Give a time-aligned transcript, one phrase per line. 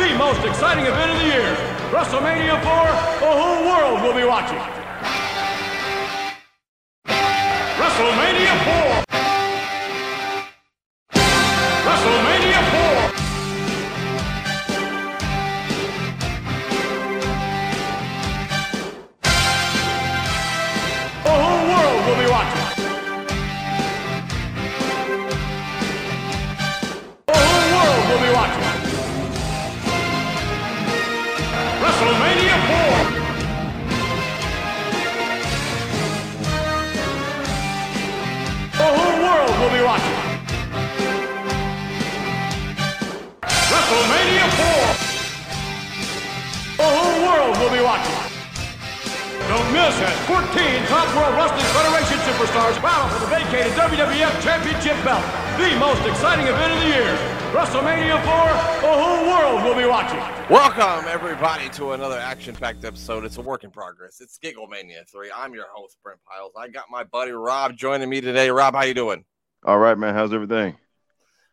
[0.00, 1.54] the most exciting event of the year.
[1.92, 2.72] WrestleMania 4,
[3.20, 4.58] the whole world will be watching.
[7.76, 8.29] WrestleMania
[61.80, 63.24] to another action-packed episode.
[63.24, 64.20] It's a work in progress.
[64.20, 65.30] It's Giggle Mania 3.
[65.34, 66.52] I'm your host, Brent Piles.
[66.54, 68.50] I got my buddy Rob joining me today.
[68.50, 69.24] Rob, how you doing?
[69.64, 70.14] All right, man.
[70.14, 70.76] How's everything?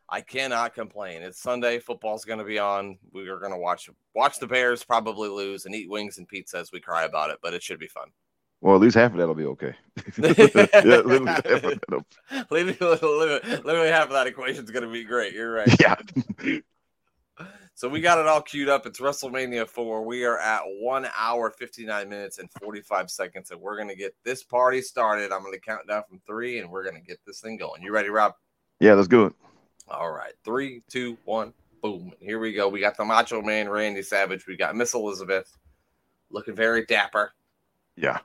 [0.09, 1.21] I cannot complain.
[1.21, 1.79] It's Sunday.
[1.79, 2.97] Football's going to be on.
[3.13, 6.57] We are going to watch watch the Bears probably lose and eat wings and pizza
[6.57, 8.09] as we cry about it, but it should be fun.
[8.59, 9.75] Well, at least half of that'll be okay.
[10.17, 12.05] yeah, literally half of that'll-
[12.49, 15.33] literally, literally, literally half of that equation is going to be great.
[15.33, 15.73] You're right.
[15.79, 15.95] yeah.
[17.77, 18.87] So we got it all queued up.
[18.87, 20.03] It's WrestleMania 4.
[20.03, 24.15] We are at one hour, 59 minutes, and 45 seconds, and we're going to get
[24.23, 25.31] this party started.
[25.31, 27.83] I'm going to count down from three, and we're going to get this thing going.
[27.83, 28.33] You ready, Rob?
[28.79, 29.33] Yeah, let's do it.
[29.87, 30.33] All right.
[30.43, 32.13] Three, two, one, boom.
[32.19, 32.67] Here we go.
[32.67, 34.47] We got the Macho Man, Randy Savage.
[34.47, 35.55] We got Miss Elizabeth
[36.31, 37.31] looking very dapper.
[37.95, 38.17] Yeah.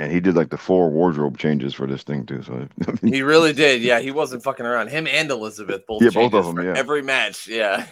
[0.00, 2.42] And he did like the four wardrobe changes for this thing too.
[2.42, 2.66] So
[3.02, 3.82] He really did.
[3.82, 4.88] Yeah, he wasn't fucking around.
[4.88, 6.02] Him and Elizabeth both.
[6.02, 6.72] Yeah, both of them, yeah.
[6.76, 7.46] Every match.
[7.46, 7.86] Yeah.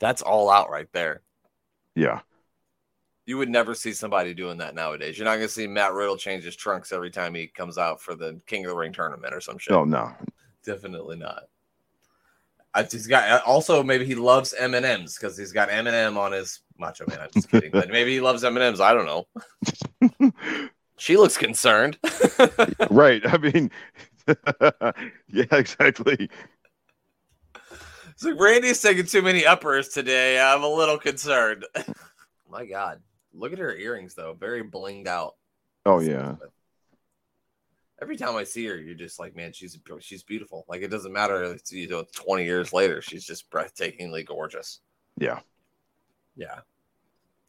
[0.00, 1.22] That's all out right there.
[1.94, 2.20] yeah.
[3.24, 5.16] You would never see somebody doing that nowadays.
[5.16, 8.16] You're not to see Matt Riddle change his trunks every time he comes out for
[8.16, 9.70] the King of the Ring tournament or some shit.
[9.70, 10.12] No, no.
[10.66, 11.44] Definitely not.
[12.74, 15.86] I, he's got uh, also maybe he loves M and M's because he's got M
[15.86, 17.20] and M on his Macho Man.
[17.20, 18.80] I'm just kidding, but maybe he loves M and M's.
[18.80, 20.32] I don't know.
[21.02, 21.98] She looks concerned.
[22.90, 23.22] right.
[23.26, 23.72] I mean
[25.28, 26.30] Yeah, exactly.
[28.14, 30.40] so Randy's taking too many uppers today.
[30.40, 31.64] I'm a little concerned.
[32.48, 33.00] My God,
[33.34, 35.34] look at her earrings though, very blinged out.
[35.84, 36.36] Oh yeah.
[38.02, 40.64] Every time I see her, you're just like, man, she's she's beautiful.
[40.68, 41.44] Like it doesn't matter.
[41.44, 44.80] It's, you know, 20 years later, she's just breathtakingly gorgeous.
[45.16, 45.38] Yeah.
[46.36, 46.58] Yeah.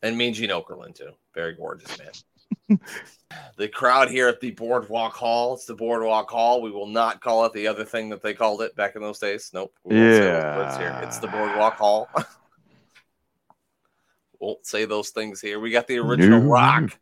[0.03, 1.11] And Mean Gene Okerlund too.
[1.33, 2.79] Very gorgeous man.
[3.57, 5.55] the crowd here at the Boardwalk Hall.
[5.55, 6.61] It's the Boardwalk Hall.
[6.61, 9.17] We will not call it the other thing that they called it back in those
[9.17, 9.49] days.
[9.53, 9.73] Nope.
[9.83, 10.99] We won't say those words here.
[11.03, 12.09] It's the Boardwalk Hall.
[14.43, 15.59] won't say those things here.
[15.59, 16.45] We got the original No.
[16.45, 16.99] Rock.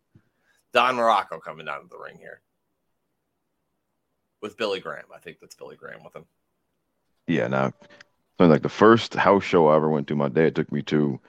[0.73, 2.41] Don Muraco coming down to the ring here.
[4.41, 5.05] With Billy Graham.
[5.13, 6.25] I think that's Billy Graham with him.
[7.27, 7.73] Yeah, now
[8.39, 11.19] so like the first house show I ever went to, my dad took me to.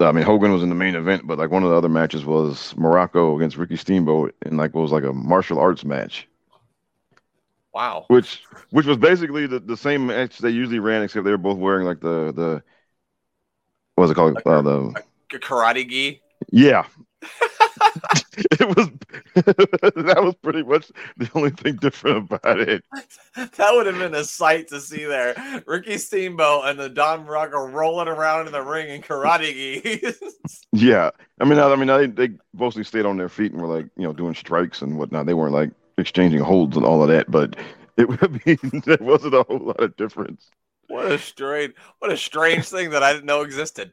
[0.00, 2.24] I mean, Hogan was in the main event, but like one of the other matches
[2.24, 6.26] was Muraco against Ricky Steamboat, and like what was like a martial arts match,
[7.72, 8.06] Wow.
[8.08, 11.58] which which was basically the, the same match they usually ran, except they were both
[11.58, 12.62] wearing like the the
[13.94, 14.34] what's it called?
[14.34, 16.22] Like Uh, the A karate gi.
[16.52, 16.86] yeah.
[18.52, 18.90] it was
[19.34, 22.84] that was pretty much the only thing different about it.
[23.56, 25.34] That would have been a sight to see there.
[25.64, 30.14] Ricky Steamboat and the Don Muraco rolling around in the ring in karate gi.
[30.72, 33.68] Yeah, I mean, I, I mean, they they mostly stayed on their feet and were
[33.68, 35.26] like, you know, doing strikes and whatnot.
[35.26, 37.56] They weren't like exchanging holds and all of that, but
[37.96, 40.50] it would be there wasn't a whole lot of difference.
[40.88, 43.92] what a strange, what a strange thing that I didn't know existed.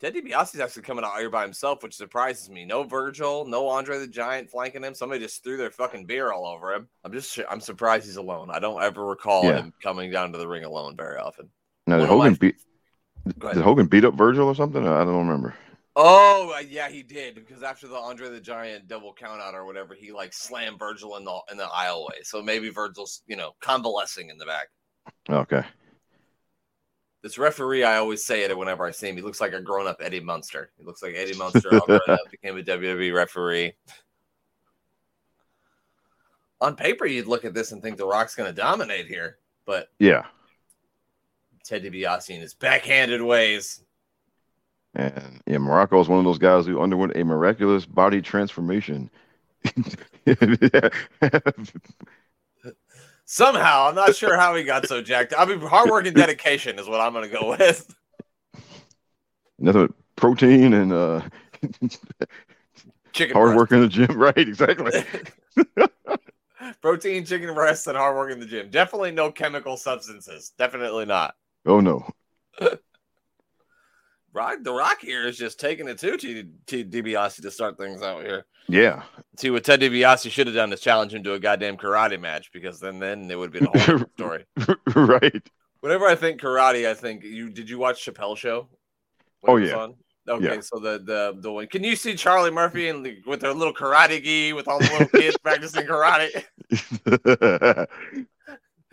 [0.00, 2.64] Ted DiBiase's actually coming out here by himself, which surprises me.
[2.64, 4.94] No Virgil, no Andre the Giant flanking him.
[4.94, 6.88] Somebody just threw their fucking beer all over him.
[7.04, 8.50] I'm just, I'm surprised he's alone.
[8.50, 9.58] I don't ever recall Yeah.
[9.58, 11.48] him coming down to the ring alone very often.
[11.86, 12.56] Now, did of my- Hogan beat
[13.38, 13.56] did.
[13.56, 14.86] Hogan beat up Virgil or something?
[14.86, 15.54] I don't remember.
[15.96, 19.64] Oh uh, yeah, he did because after the Andre the Giant double count out or
[19.64, 22.24] whatever, he like slammed Virgil in the in the aisleway.
[22.24, 24.66] So maybe Virgil's you know convalescing in the back.
[25.30, 25.62] Okay,
[27.24, 29.16] This referee, I always say it whenever I see him.
[29.16, 30.72] He looks like a grown up Eddie Munster.
[30.76, 33.72] He looks like Eddie Munster all grown up, became a WWE referee.
[36.60, 39.88] On paper, you'd look at this and think The Rock's going to dominate here, but
[39.98, 40.26] yeah,
[41.64, 43.82] Ted DiBiase in his backhanded ways.
[44.94, 49.08] and yeah, Muraco is one of those guys who underwent a miraculous body transformation.
[53.26, 55.32] Somehow, I'm not sure how he got so jacked.
[55.36, 57.94] I mean, hard work and dedication is what I'm going to go with.
[59.58, 61.22] Nothing but protein and uh,
[63.12, 63.56] Chicken hard breast.
[63.56, 64.06] work in the gym.
[64.18, 65.04] Right, exactly.
[66.82, 68.68] Protein, chicken breasts, and hard work in the gym.
[68.70, 70.52] Definitely no chemical substances.
[70.58, 71.34] Definitely not.
[71.66, 72.06] Oh no.
[74.34, 78.02] Rock, the Rock here is just taking it too to, to DiBiase to start things
[78.02, 78.44] out here.
[78.68, 79.02] Yeah.
[79.36, 82.50] See what Ted DiBiase should have done is challenge him to a goddamn karate match
[82.52, 84.44] because then then it would be a whole different story.
[84.96, 85.48] right.
[85.80, 88.68] Whenever I think karate, I think you did you watch Chappelle show?
[89.46, 89.74] Oh, yeah.
[89.76, 89.94] on?
[90.26, 90.60] Okay, Yeah.
[90.60, 91.66] so the the the one.
[91.66, 94.86] Can you see Charlie Murphy and the, with their little karate gi with all the
[94.90, 96.44] little kids practicing karate?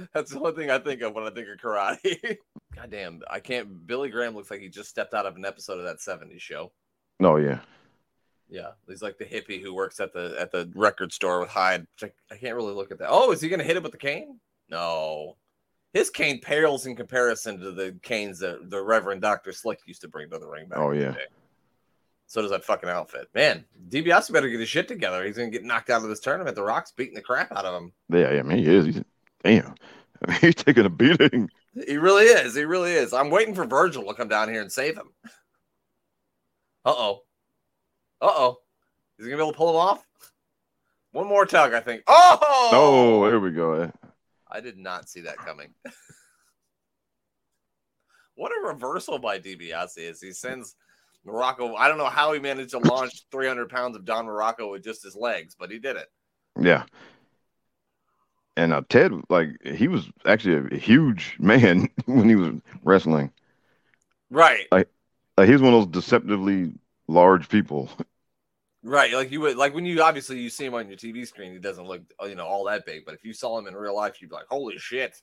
[0.14, 2.38] That's the only thing I think of when I think of karate.
[2.76, 3.86] Goddamn, I can't.
[3.86, 6.72] Billy Graham looks like he just stepped out of an episode of that '70s show.
[7.20, 7.60] no, yeah.
[8.50, 11.88] Yeah, he's like the hippie who works at the at the record store with Hyde.
[12.02, 13.08] Like, I can't really look at that.
[13.10, 14.42] Oh, is he gonna hit him with the cane?
[14.70, 15.38] No,
[15.94, 20.08] his cane pales in comparison to the canes that the Reverend Doctor Slick used to
[20.08, 20.80] bring to the ring back.
[20.80, 21.16] Oh, yeah.
[22.28, 23.66] So does that fucking outfit, man.
[23.90, 25.26] DiBiase better get his shit together.
[25.26, 26.56] He's gonna get knocked out of this tournament.
[26.56, 27.92] The Rock's beating the crap out of him.
[28.10, 28.86] Yeah, I mean he is.
[28.86, 29.02] He's
[29.44, 29.76] damn.
[30.28, 31.50] I mean, he's taking a beating.
[31.74, 32.56] He really is.
[32.56, 33.14] He really is.
[33.14, 35.10] I'm waiting for Virgil to come down here and save him.
[36.84, 37.20] Uh oh.
[38.22, 38.58] Uh oh.
[39.18, 40.06] Is he gonna be able to pull him off?
[41.12, 42.04] One more tug, I think.
[42.08, 42.70] Oh!
[42.72, 43.92] Oh, there we go.
[44.50, 45.74] I did not see that coming.
[48.36, 50.22] what a reversal by DiBiase is.
[50.22, 50.76] He sends
[51.28, 51.76] Muraco.
[51.78, 55.04] I don't know how he managed to launch 300 pounds of Don Muraco with just
[55.04, 56.08] his legs, but he did it.
[56.60, 56.84] Yeah.
[58.62, 62.54] And uh, Ted, like, he was actually a huge man when he was
[62.84, 63.32] wrestling.
[64.30, 64.68] Right.
[64.72, 64.88] Like,
[65.44, 66.74] he was one of those deceptively
[67.08, 67.90] large people.
[68.84, 69.14] Right.
[69.14, 71.60] Like you would like when you obviously you see him on your TV screen, he
[71.60, 74.20] doesn't look you know all that big, but if you saw him in real life,
[74.22, 75.16] you'd be like, holy shit.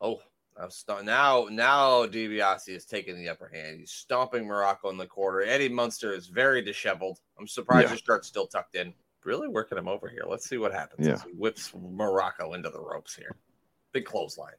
[0.00, 0.20] Oh,
[0.60, 3.78] I'm st- now now DiBiase is taking the upper hand.
[3.78, 5.42] He's stomping Muraco in the quarter.
[5.42, 7.18] Eddie Munster is very disheveled.
[7.38, 7.90] I'm surprised Yeah.
[7.92, 8.92] his shirt's still tucked in.
[9.24, 10.24] Really working him over here.
[10.28, 11.06] Let's see what happens.
[11.06, 11.14] Yeah.
[11.14, 13.34] as he whips Muraco into the ropes here.
[13.92, 14.52] Big clothesline.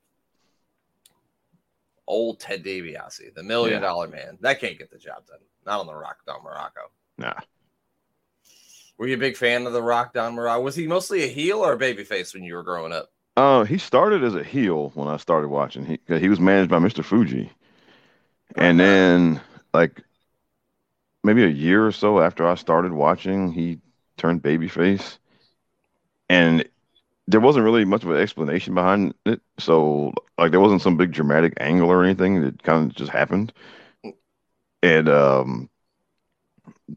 [2.08, 3.88] Old Ted DiBiase, the million Yeah.
[3.88, 4.38] dollar man.
[4.42, 5.40] That can't get the job done.
[5.66, 6.90] Not on the Rock Don Muraco.
[7.18, 7.34] Nah.
[8.98, 10.64] Were you a big fan of the Rock Don Muraco?
[10.64, 13.12] Was he mostly a heel or a babyface when you were growing up?
[13.38, 15.86] Uh, he started as a heel when I started watching.
[15.86, 17.04] He he was managed by Mr.
[17.04, 17.52] Fuji,
[18.56, 19.42] and then
[19.74, 20.02] like
[21.24, 23.80] maybe a year or so after I started watching, he
[24.18, 25.18] turned babyface,
[26.30, 26.68] and
[27.28, 29.42] there wasn't really much of an explanation behind it.
[29.60, 32.44] So like there wasn't some big dramatic angle or anything.
[32.44, 33.54] It kind of just happened,
[34.84, 35.70] and um,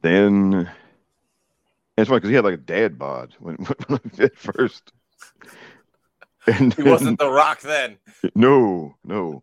[0.02, 0.68] then
[1.96, 3.56] it's funny because he had like a dad bod when,
[3.86, 4.92] when I at first.
[6.46, 7.98] And He wasn't the Rock then.
[8.34, 9.42] no, no.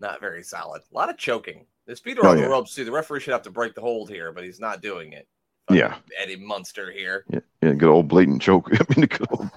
[0.00, 0.82] Not very solid.
[0.90, 1.66] A lot of choking.
[2.02, 2.48] Feet are Oh, on the yeah.
[2.48, 2.84] ropes too.
[2.84, 5.26] The referee should have to break the hold here, but he's not doing it.
[5.70, 5.96] Yeah.
[6.18, 7.24] Eddie Munster here.
[7.30, 8.68] Yeah, yeah, good old blatant choke.
[8.72, 9.48] I mean, good old,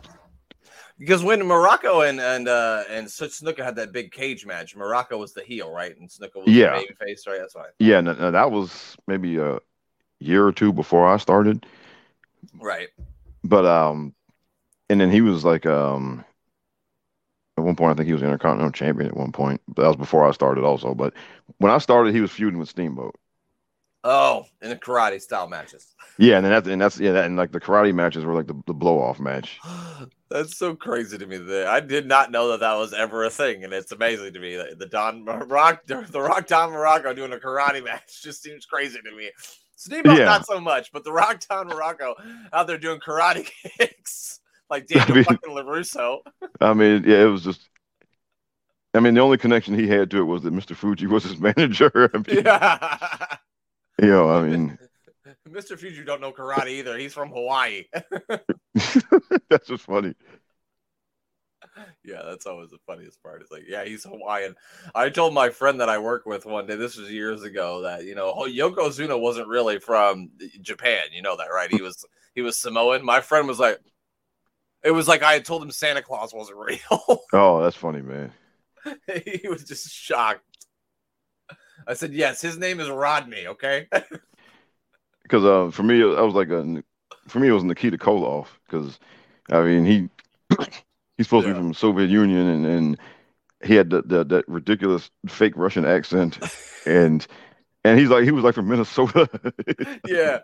[0.99, 5.33] Because when Muraco and and uh and Snuka had that big cage match, Muraco was
[5.33, 5.97] the heel, right?
[5.97, 6.75] And Snuka was Yeah.
[6.75, 7.39] the baby face, right?
[7.39, 7.69] That's right.
[7.79, 9.59] yeah, no, no, that was maybe a
[10.19, 11.65] year or two before I started.
[12.59, 12.87] Right.
[13.43, 14.13] But um,
[14.89, 16.23] and then he was like um,
[17.57, 19.61] at one point I think he was Intercontinental Champion at one point.
[19.67, 20.93] But that was before I started also.
[20.93, 21.13] But
[21.57, 23.15] when I started, he was feuding with Steamboat.
[24.03, 25.93] Oh, in the karate style matches.
[26.17, 28.47] Yeah, and then that's and that's yeah, that, and like the karate matches were like
[28.47, 29.59] the, the blow off match.
[30.29, 31.37] That's so crazy to me.
[31.37, 34.39] That I did not know that that was ever a thing, and it's amazing to
[34.41, 38.65] me that the Don Rock, the Rock Don Muraco doing a karate match just seems
[38.65, 39.31] crazy to me.
[39.77, 40.25] Steamboat Yeah.
[40.25, 42.13] not so much, but the Rock Don Muraco
[42.51, 43.49] out there doing karate
[43.79, 46.19] kicks like Daniel mean- fucking Larusso.
[46.61, 47.69] I mean, yeah, it was just.
[48.93, 50.75] I mean, the only connection he had to it was that Mr.
[50.75, 52.09] Fuji was his manager.
[52.13, 53.37] I mean, Yeah,
[54.01, 54.77] you know, I mean,
[55.47, 55.77] Mr.
[55.77, 56.97] Fuji don't know karate either.
[56.97, 57.83] He's from Hawaii.
[59.49, 60.15] that's just funny.
[62.03, 63.41] Yeah, that's always the funniest part.
[63.41, 64.55] It's like, yeah, he's Hawaiian.
[64.95, 68.03] I told my friend that I work with one day, this was years ago, that
[68.03, 70.31] you know, Yokozuna wasn't really from
[70.61, 71.07] Japan.
[71.11, 71.71] You know that, right?
[71.71, 73.05] He was he was Samoan.
[73.05, 73.77] My friend was like,
[74.83, 77.21] it was like I had told him Santa Claus wasn't real.
[77.33, 78.31] Oh, that's funny, man.
[79.25, 80.43] he was just shocked.
[81.87, 83.47] I said, yes, his name is Rodney.
[83.47, 83.87] Okay.
[85.23, 86.81] Because uh, for me, I was like a,
[87.27, 88.47] for me, it was Nikita Koloff.
[88.65, 88.97] Because
[89.51, 90.09] I mean, he
[91.17, 92.97] he's supposed to be from the Soviet Union, and and
[93.61, 96.39] he had the, the that ridiculous fake Russian accent,
[96.85, 97.27] and
[97.83, 99.29] and he's like he was like from Minnesota.
[100.07, 100.39] yeah.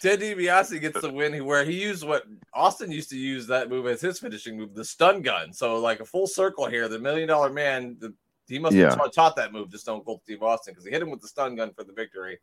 [0.00, 3.86] Ted DiBiase gets the win where he used what Austin used to use that move
[3.86, 5.52] as his finishing move, the stun gun.
[5.52, 8.14] So like a full circle here, the million dollar man, the,
[8.48, 8.96] he must Yeah.
[8.96, 11.28] have taught, that move to Stone Cold Steve Austin because he hit him with the
[11.28, 12.38] stun gun for the victory.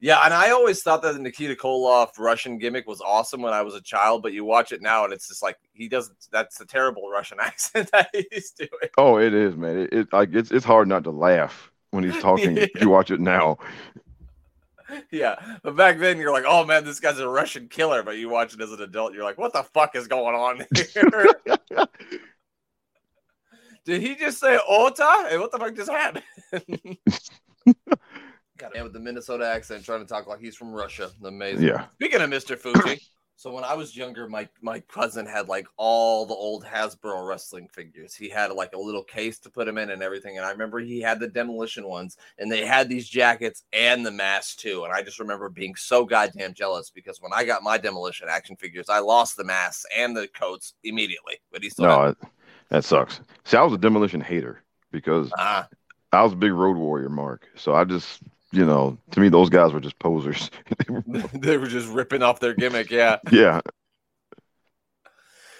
[0.00, 3.62] Yeah, and I always thought that the Nikita Koloff Russian gimmick was awesome when I
[3.62, 6.16] was a child, but you watch it now and it's just like he doesn't.
[6.30, 8.70] That's a terrible Russian accent that he's doing.
[8.96, 9.78] Oh, it is, man.
[9.80, 12.56] It, it like it's it's hard not to laugh when he's talking.
[12.58, 12.66] Yeah.
[12.80, 13.58] You watch it now.
[15.10, 18.02] Yeah, but back then you're like, oh man, this guy's a Russian killer.
[18.02, 20.64] But you watch it as an adult, you're like, what the fuck is going on
[20.74, 21.26] here?
[23.84, 25.26] Did he just say Ota?
[25.28, 26.24] Hey, what the fuck just happened?
[28.58, 31.10] Got him with the Minnesota accent, trying to talk like he's from Russia.
[31.24, 31.68] Amazing.
[31.68, 31.86] Yeah.
[31.94, 32.58] Speaking of Mr.
[32.58, 33.00] Fuji,
[33.38, 37.68] so when I was younger, my my cousin had like all the old Hasbro wrestling
[37.68, 38.12] figures.
[38.12, 40.36] He had like a little case to put them in and everything.
[40.36, 44.10] And I remember he had the demolition ones, and they had these jackets and the
[44.10, 44.82] masks too.
[44.82, 48.56] And I just remember being so goddamn jealous because when I got my demolition action
[48.56, 51.34] figures, I lost the masks and the coats immediately.
[51.52, 52.16] But he still No, it,
[52.70, 53.20] that sucks.
[53.44, 55.68] See, I was a demolition hater because ah,
[56.12, 57.46] I was a big Road Warrior, Mark.
[57.54, 58.20] So I just,
[58.52, 60.50] you know, to me, those guys were just posers.
[61.34, 62.90] They were- just ripping off their gimmick.
[62.90, 63.18] Yeah.
[63.30, 63.60] yeah,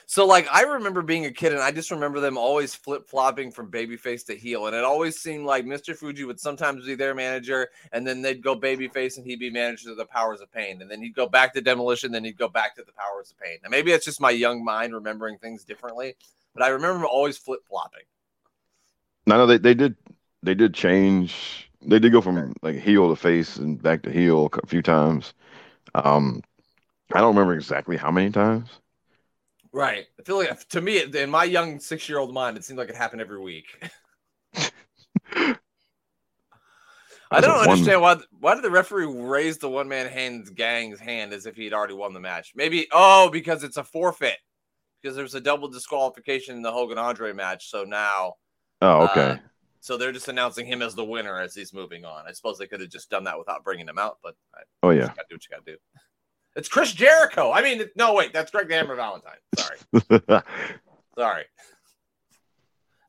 [0.06, 3.70] So like I remember being a kid and I just remember them always flip-flopping from
[3.70, 5.94] babyface to heel and it always seemed like Mr.
[5.94, 9.90] Fuji would sometimes be their manager and then they'd go babyface and he'd be manager
[9.90, 12.48] of the Powers of Pain and then he'd go back to Demolition then he'd go
[12.48, 13.58] back to the Powers of Pain.
[13.62, 16.16] Now maybe it's just my young mind remembering things differently,
[16.54, 18.04] but I remember always flip-flopping.
[19.26, 19.94] no, no, they they did
[20.42, 21.67] they did change.
[21.82, 25.34] They did go from like heel to face and back to heel a few times.
[25.94, 26.42] Um,
[27.12, 28.68] I don't remember exactly how many times.
[29.72, 30.06] Right.
[30.18, 33.20] I feel like to me in my young 6-year-old mind it seemed like it happened
[33.20, 33.66] every week.
[37.30, 38.16] I don't one- understand why.
[38.40, 41.94] Why did the referee raise the one man hands gang's hand as if he'd already
[41.94, 42.52] won the match?
[42.56, 44.38] Maybe oh, because it's a forfeit.
[45.02, 47.70] Because there's a double disqualification in the Hogan Andre match.
[47.70, 48.34] So now,
[48.82, 49.20] Oh, okay.
[49.20, 49.36] uh,
[49.80, 52.24] so they're just announcing him as the winner as he's moving on.
[52.26, 54.90] I suppose they could have just done that without bringing him out, but I oh
[54.90, 55.08] yeah.
[55.08, 55.76] gotta do what you gotta do.
[56.56, 57.52] It's Chris Jericho.
[57.52, 59.38] I mean, no, wait, that's Greg the Hammer Valentine.
[59.56, 60.42] Sorry,
[61.18, 61.44] sorry.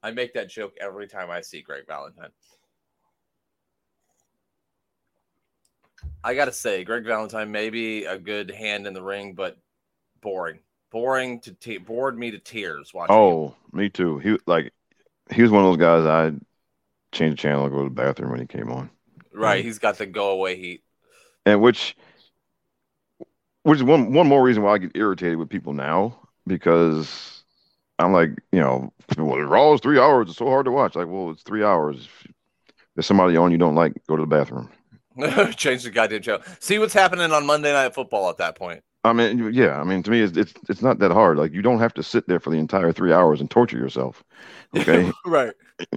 [0.02, 2.30] I make that joke every time I see Greg Valentine.
[6.24, 9.58] I gotta say, Greg Valentine may be a good hand in the ring, but
[10.22, 10.60] boring,
[10.92, 13.16] boring to te- bored me to tears watching.
[13.16, 13.54] Oh, him.
[13.54, 14.20] oh, me too.
[14.20, 14.72] He like
[15.32, 16.06] he was one of those guys.
[16.06, 16.38] I
[17.12, 18.90] change the channel go to the bathroom when he came on.
[19.34, 19.64] right.
[19.64, 20.84] He's got the go away heat.
[21.46, 21.96] and which
[23.64, 27.44] which is one one more reason why I get irritated with people now because
[28.00, 30.30] I'm like, you know, well, Raw is three hours.
[30.30, 30.96] It's so hard to watch.
[30.96, 32.06] Like, well, it's three hours.
[32.06, 32.28] If
[32.96, 34.70] there's somebody on you don't like, go to the bathroom.
[35.56, 36.40] Change the goddamn show.
[36.60, 38.82] See what's happening on Monday Night Football at that point.
[39.04, 39.80] I mean, yeah.
[39.80, 41.38] I mean, to me, it's it's it's not that hard.
[41.38, 44.24] Like, you don't have to sit there for the entire three hours and torture yourself.
[44.76, 45.12] Okay.
[45.26, 45.54] right.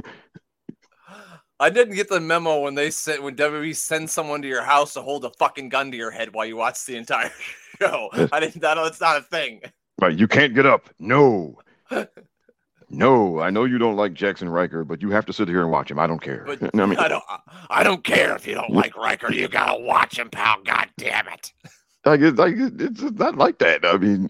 [1.62, 4.94] I didn't get the memo when they said when WWE sends someone to your house
[4.94, 7.30] to hold a fucking gun to your head while you watch the entire
[7.80, 8.08] show.
[8.32, 8.60] I didn't.
[8.62, 9.60] That, that's not a thing.
[10.00, 10.18] right.
[10.18, 10.90] You can't get up.
[10.98, 11.58] No.
[12.94, 15.70] No, I know you don't like Jaxson Ryker, but you have to sit here and
[15.70, 15.98] watch him.
[15.98, 16.44] I don't care.
[16.46, 17.24] But I mean, I don't.
[17.70, 19.32] I don't care if you don't like Ryker.
[19.32, 20.62] You gotta watch him, pal.
[20.62, 21.52] God damn it.
[22.04, 23.86] Like it's not like that.
[23.86, 24.26] I mean,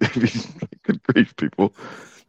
[0.85, 1.75] good grief, people.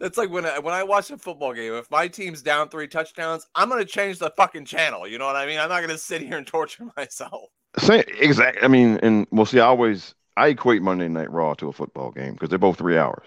[0.04, 1.76] That's like when I, when I watch a football game.
[1.76, 5.08] If my team's down three touchdowns, I'm gonna change the fucking channel.
[5.08, 5.60] You know what I mean?
[5.60, 7.52] I'm not gonna sit here and torture myself.
[7.80, 8.62] Same exactly.
[8.62, 9.62] I mean, and we'll see.
[9.62, 12.98] I always I equate Monday Night Raw to a football game because they're both three
[12.98, 13.26] hours.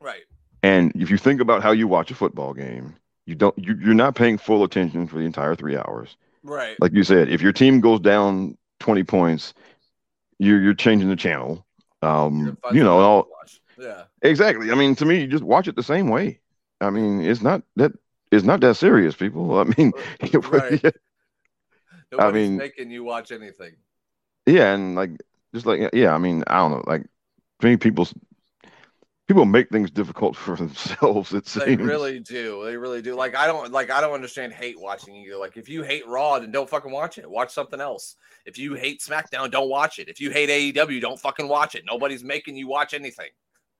[0.00, 0.22] Right.
[0.62, 2.94] And if you think about how you watch a football game,
[3.26, 6.16] you don't you, you're not paying full attention for the entire three hours.
[6.44, 6.76] Right.
[6.80, 9.54] Like you said, if your team goes down twenty points,
[10.38, 11.66] you're you're changing the channel.
[12.00, 13.28] Um, you know, and all
[13.78, 14.04] Yeah.
[14.22, 14.70] exactly.
[14.70, 16.40] I mean, to me, you just watch it the same way.
[16.80, 17.92] I mean, it's not that
[18.30, 19.58] it's not that serious, people.
[19.58, 19.92] I mean,
[20.32, 20.82] Right.
[22.12, 23.74] Nobody's mean- making you watch anything.
[24.46, 25.10] Yeah, and like
[25.54, 27.04] just like yeah, I mean, I don't know, like
[27.62, 28.06] many people
[29.26, 31.34] people make things difficult for themselves.
[31.34, 31.82] It They seems.
[31.82, 32.64] really do.
[32.64, 33.16] They really do.
[33.16, 35.38] Like I don't like I don't understand hate watching you.
[35.38, 37.28] Like if you hate Raw, then don't fucking watch it.
[37.28, 38.14] Watch something else.
[38.44, 40.08] If you hate SmackDown, don't watch it.
[40.08, 41.84] If you hate AEW, don't fucking watch it.
[41.84, 43.30] Nobody's making you watch anything.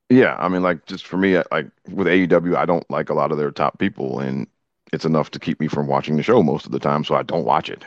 [0.08, 3.14] Yeah, I mean, like just for me, I- like with AEW, I don't like a
[3.14, 4.46] lot of their top people, and
[4.92, 7.22] it's enough to keep me from watching the show most of the time, so I
[7.22, 7.84] don't watch it.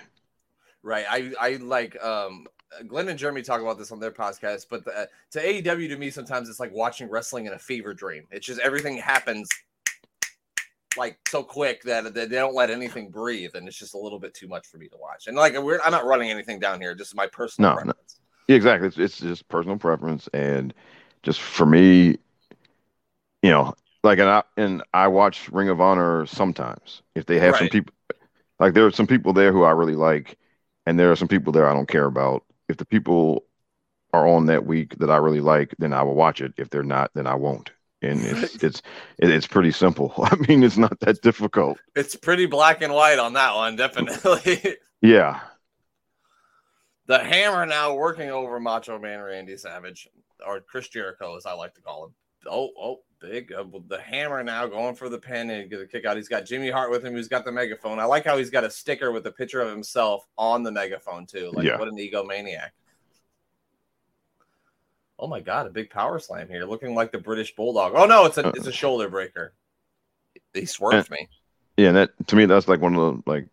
[0.84, 1.06] Right.
[1.10, 2.48] I I like um
[2.88, 6.10] Glenn and Jeremy talk about this on their podcast, but the, to AEW to me
[6.10, 8.26] sometimes it's like watching wrestling in a fever dream.
[8.32, 9.50] It's just everything happens
[10.98, 14.34] like so quick that they don't let anything breathe, and it's just a little bit
[14.34, 15.28] too much for me to watch.
[15.28, 17.94] And like we're, I'm not running anything down here, just my personal No, no.
[18.48, 18.88] Yeah, exactly.
[18.88, 20.74] It's, it's just personal preference, and
[21.24, 22.18] just for me,
[23.42, 23.74] you know,
[24.04, 27.02] like and I and I watch Ring of Honor sometimes.
[27.16, 27.94] If they have some people,
[28.60, 30.38] like there are some people there who I really like,
[30.86, 32.44] and there are some people there I don't care about.
[32.68, 33.46] If the people
[34.14, 36.54] are on that week that I really like, then I will watch it.
[36.58, 37.72] If they're not, then I won't.
[38.02, 38.82] And it's it's
[39.18, 40.14] it's pretty simple.
[40.24, 41.78] I mean, it's not that difficult.
[41.96, 44.78] It's pretty black and white on that one, definitely.
[45.02, 45.40] Yeah,
[47.10, 50.08] the hammer now working over Macho Man Randy Savage,
[50.46, 52.14] or Chris Jericho, as I like to call him.
[52.50, 53.52] Oh, oh, big.
[53.52, 56.16] Uh, the hammer now going for the pin and get a kick out.
[56.16, 58.00] He's got Jimmy Hart with him, who's got the megaphone.
[58.00, 61.26] I like how he's got a sticker with a picture of himself on the megaphone,
[61.26, 61.52] too.
[61.54, 61.78] Like, Yeah.
[61.78, 62.70] what an egomaniac.
[65.22, 67.92] Oh my god, a big power slam here, looking like the British Bulldog.
[67.94, 69.54] Oh no, it's a it's a shoulder breaker.
[70.54, 71.28] He swerved me.
[71.76, 71.90] yeah.
[71.90, 73.48] And that to me, that's like one of the like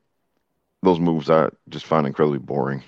[0.85, 2.85] those moves I just find incredibly boring.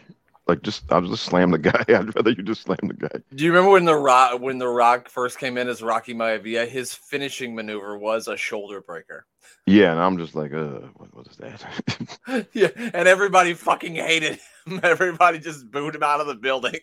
[0.49, 1.85] Like just I'll just slam the guy.
[1.89, 3.21] I'd rather you just slam the guy.
[3.35, 6.67] Do you remember when the Rock when the Rock first came in as Rocky Maivia?
[6.67, 9.27] His finishing maneuver was a shoulder breaker.
[9.67, 12.47] Yeah, and I'm just like, uh, what, what is that?
[12.55, 14.81] yeah, and everybody fucking hated him.
[14.83, 16.81] Everybody just booed him out of the building.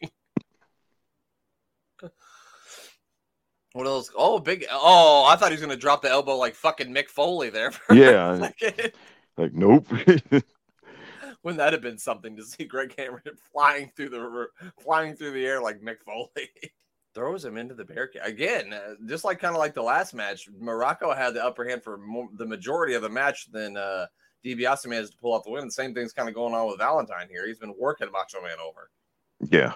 [3.74, 4.10] What else?
[4.16, 4.66] Oh, big!
[4.72, 7.72] Oh, I thought he was gonna drop the elbow like fucking Mick Foley there.
[7.72, 8.50] For Yeah.
[9.38, 9.88] like, nope.
[11.46, 14.48] Wouldn't that have been something to see Greg Cameron flying through the
[14.82, 16.50] flying through the air like Mick Foley?
[17.14, 20.50] Throws him into the barricade again, uh, just like kind of like the last match.
[20.60, 23.50] Muraco had the upper hand for mo- the majority of the match.
[23.52, 24.08] Then uh,
[24.44, 25.64] DiBiase managed to pull out the win.
[25.66, 27.48] The same thing's kind of going on with Valentine here.
[27.48, 28.90] He's been working Macho Man over.
[29.50, 29.74] yeah.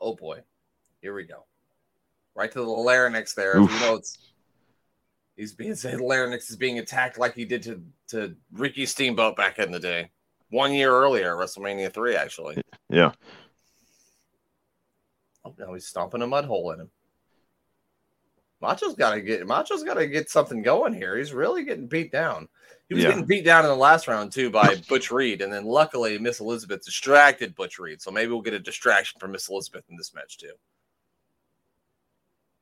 [0.00, 0.40] Oh boy,
[1.02, 1.44] here we go.
[2.34, 3.58] Right to the larynx there.
[3.58, 3.70] Oof.
[3.70, 4.18] You know it's
[5.36, 9.58] he's being said larynx is being attacked like he did to to Ricky Steamboat back
[9.58, 10.10] in the day,
[10.50, 12.60] one year earlier, WrestleMania three actually.
[12.88, 13.12] Yeah.
[15.44, 16.90] Oh, now he's stomping a mud hole in him.
[18.62, 21.16] Macho's got to get Macho's got to get something going here.
[21.18, 22.48] He's really getting beat down.
[22.88, 23.10] He was Yeah.
[23.10, 26.40] getting beat down in the last round too by Butch Reed, and then luckily Miss
[26.40, 28.00] Elizabeth distracted Butch Reed.
[28.00, 30.52] So maybe we'll get a distraction from Miss Elizabeth in this match too.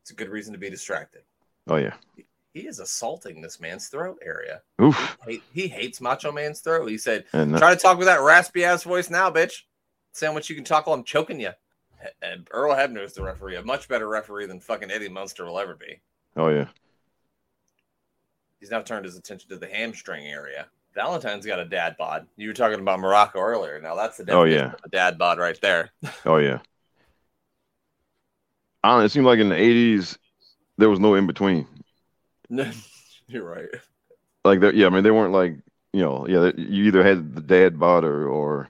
[0.02, 1.22] It's a good reason to be distracted.
[1.68, 1.94] Oh yeah.
[2.52, 4.60] He is assaulting this man's throat area.
[4.80, 5.16] Oof.
[5.26, 6.86] He, he hates Macho Man's throat.
[6.90, 9.62] He said, And Try to talk with that raspy ass voice now, bitch.
[10.22, 11.52] Much you can talk while I'm choking you.
[12.20, 15.58] And Earl Hebner is the referee, a much better referee than fucking Eddie Munster will
[15.58, 16.00] ever be.
[16.36, 16.66] oh yeah.
[18.60, 20.66] He's now turned his attention to the hamstring area.
[20.94, 22.26] Valentine's got a dad bod.
[22.36, 23.80] You were talking about Muraco earlier.
[23.80, 24.72] Now that's the Oh, yeah.
[24.84, 25.90] a dad bod right there.
[26.26, 26.58] Oh yeah.
[28.84, 30.18] I don't know, it seemed like in the '80s
[30.76, 31.66] there was no in between.
[33.26, 33.68] You're right.
[34.44, 34.86] Like there, yeah.
[34.86, 35.56] I mean, they weren't like
[35.92, 36.50] you know, yeah.
[36.56, 38.68] You either had the dad bod or, or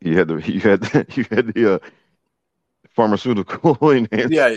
[0.00, 1.78] you had the you had you had the uh,
[2.94, 4.32] pharmaceutical enhanced.
[4.32, 4.54] Yeah.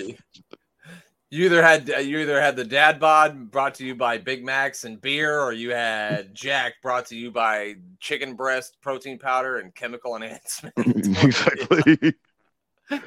[1.29, 4.85] You either had you either had the dad bod brought to you by Big Macs
[4.85, 9.75] and beer, or you had Jack brought to you by chicken breast protein powder and
[9.75, 10.73] chemical enhancement.
[10.77, 12.13] exactly.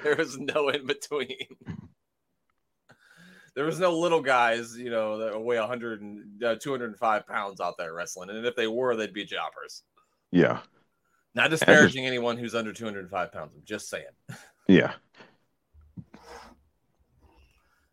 [0.02, 1.46] there was no in between.
[3.60, 7.76] There was no little guys, you know, that weigh 100 and uh, 205 pounds out
[7.76, 8.30] there wrestling.
[8.30, 9.82] And if they were, they'd be jobbers.
[10.32, 10.60] Yeah.
[11.34, 13.52] Not disparaging anyone who's under 205 pounds.
[13.54, 14.06] I'm just saying.
[14.66, 14.94] Yeah.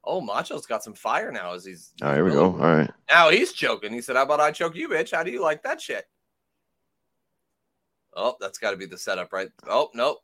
[0.06, 1.92] Oh, Macho's got some fire now as he's.
[2.02, 2.46] All right, here we go.
[2.46, 2.90] All right.
[3.12, 3.92] Now he's choking.
[3.92, 5.12] He said, How about I choke you, bitch?
[5.12, 6.06] How do you like that shit?
[8.16, 9.50] Oh, that's got to be the setup, right?
[9.68, 10.20] Oh, nope.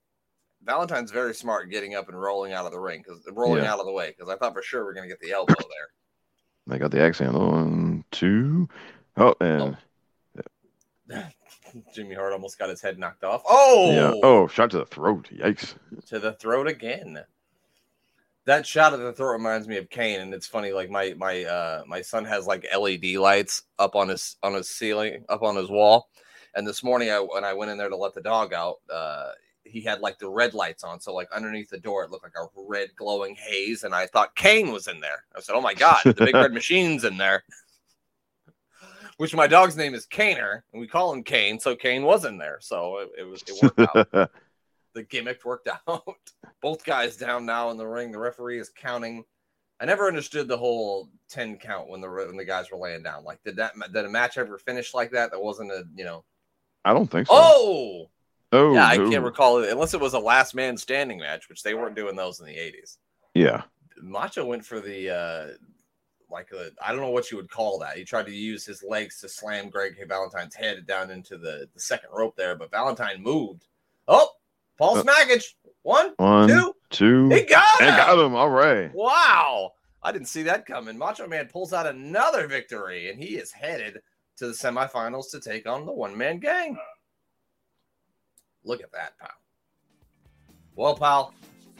[0.65, 3.73] Valentine's very smart getting up and rolling out of the ring because rolling Yeah.
[3.73, 5.31] out of the way because I thought for sure we are going to get the
[5.33, 6.73] elbow there.
[6.75, 7.33] I got the accent.
[7.33, 8.69] One, two.
[9.17, 9.77] Oh, and
[11.93, 13.41] Jimmy Hart almost got his head knocked off.
[13.47, 14.13] Oh, yeah.
[14.23, 15.29] Oh, shot to the throat.
[15.33, 15.75] Yikes.
[16.07, 17.19] to the throat again.
[18.45, 20.71] That shot at the throat reminds me of Kane, and it's funny.
[20.73, 24.69] Like my my uh my son has like LED lights up on his on his
[24.69, 26.09] ceiling, up on his wall.
[26.55, 29.29] And this morning, I when I went in there to let the dog out, uh,
[29.73, 30.99] he had like the red lights on.
[30.99, 34.35] So like underneath the door, it looked like a red glowing haze, and I thought
[34.35, 35.23] Kane was in there.
[35.35, 37.43] I said, "Oh my god, the big red machine's in there."
[39.17, 42.37] Which my dog's name is Kaner, and we call him Kane, so Kane was in
[42.37, 42.59] there.
[42.61, 44.31] So it, it was it worked out
[44.93, 46.17] the gimmick worked out.
[46.61, 48.11] Both guys down now in the ring.
[48.11, 49.25] The referee is counting.
[49.81, 53.23] I never understood the whole ten count when the when the guys were laying down.
[53.23, 55.31] Like, did that did a match ever finish like that?
[55.31, 56.23] That wasn't a you know.
[56.85, 57.33] I don't think so.
[57.35, 58.09] Oh,
[58.53, 61.63] oh yeah, I can't recall it unless it was a last man standing match, which
[61.63, 62.97] they weren't doing those in the eighties.
[63.33, 63.63] Yeah.
[64.01, 65.47] Macho went for the uh
[66.29, 67.97] like a I don't know what you would call that.
[67.97, 71.79] He tried to use his legs to slam Greg Valentine's head down into the, the
[71.79, 73.67] second rope there, but Valentine moved.
[74.07, 74.29] Oh,
[74.77, 75.53] Paul Uh, Smackage.
[75.83, 76.73] One, One, two.
[76.89, 77.87] two, He got him.
[77.89, 78.35] got him.
[78.35, 78.89] All right.
[78.95, 79.73] Wow.
[80.01, 80.97] I didn't see that coming.
[80.97, 84.01] Macho Man pulls out another victory, and he is headed
[84.37, 86.77] to the semifinals to take on the one man gang.
[88.65, 89.29] Look at that, pal.
[90.75, 91.33] Well, pal,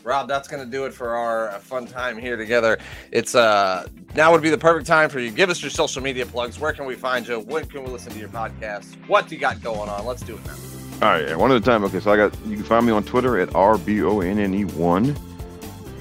[0.04, 2.78] Rob, that's going to do it for our uh, fun time here together.
[3.12, 5.32] It's uh now would be the perfect time for you.
[5.32, 6.60] Give us your social media plugs.
[6.60, 7.40] Where can we find you?
[7.40, 8.96] When can we listen to your podcast?
[9.08, 10.06] What do you got going on?
[10.06, 10.56] Let's do it now.
[11.02, 11.84] All right, one at a time.
[11.86, 15.20] Okay, so I got you can find me on Twitter at rbonne1,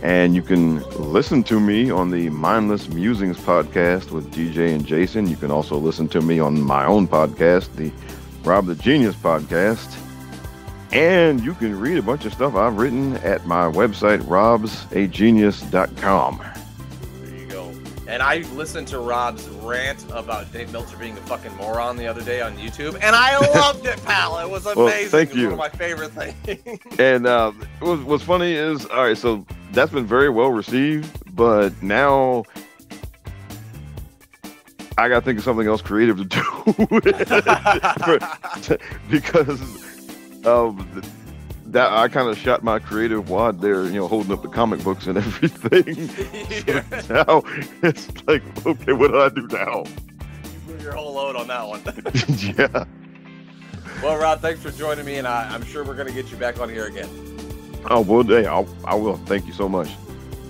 [0.02, 0.80] and you can
[1.12, 5.28] listen to me on the Mindless Musings podcast with DJ and Jason.
[5.28, 7.90] You can also listen to me on my own podcast, the
[8.44, 9.96] Rob the Genius podcast,
[10.92, 16.44] and you can read a bunch of stuff I've written at my website robsagenius.com.
[17.22, 17.72] There you go.
[18.08, 22.22] And I listened to Rob's rant about Dave Meltzer being a fucking moron the other
[22.22, 24.38] day on YouTube, and I loved it, pal.
[24.38, 24.84] It was amazing.
[24.84, 25.44] Well, thank It was you.
[25.44, 26.78] One of my favorite things.
[26.98, 31.72] And uh, what, what's funny is, all right, so that's been very well received, but
[31.82, 32.44] now
[34.98, 36.42] I got to think of something else creative to do
[39.10, 39.58] because
[40.46, 41.02] um,
[41.66, 44.82] that I kind of shot my creative wad there, you know, holding up the comic
[44.84, 46.10] books and everything.
[47.08, 47.42] now
[47.82, 49.84] it's like, okay, what do I do now?
[49.84, 51.82] You put your whole load on that one.
[52.58, 52.84] yeah.
[54.02, 56.36] well, Rob, thanks for joining me, and I, I'm sure we're going to get you
[56.36, 57.08] back on here again.
[57.90, 59.16] Oh, well, hey, I'll, I will.
[59.16, 59.90] Thank you so much.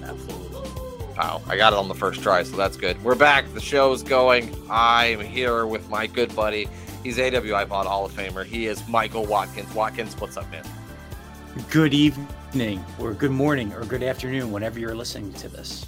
[0.03, 0.69] Absolutely.
[1.17, 3.03] Wow, I got it on the first try, so that's good.
[3.05, 3.53] We're back.
[3.55, 4.55] The show's going.
[4.69, 6.69] I'm here with my good buddy.
[7.03, 8.45] He's AWI Pod Hall of Famer.
[8.45, 9.75] He is Michael Watkins.
[9.75, 10.65] Watkins, what's up, man?
[11.69, 15.85] Good evening, or good morning, or good afternoon, whenever you're listening to this.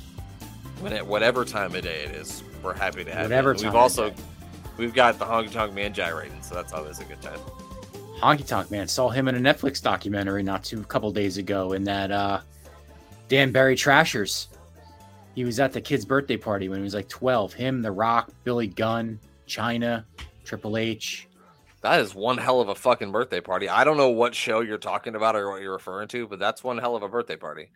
[0.81, 3.59] When it, whatever time of day it is, we're happy to have Whatever you.
[3.59, 4.12] time We've also
[4.77, 7.38] we've got the honky tonk man gyrating, so that's always a good time.
[8.20, 11.72] Honky Tonk Man saw him in a Netflix documentary not too a couple days ago
[11.72, 12.40] in that uh,
[13.29, 14.48] Danbury Trashers.
[15.35, 17.53] He was at the kid's birthday party when he was like 12.
[17.53, 20.05] Him, The Rock, Billy Gunn, Chyna,
[20.45, 21.29] Triple H.
[21.83, 23.69] That is one hell of a fucking birthday party.
[23.69, 26.65] I don't know what show you're talking about or what you're referring to, but that's
[26.65, 27.71] one hell of a birthday party.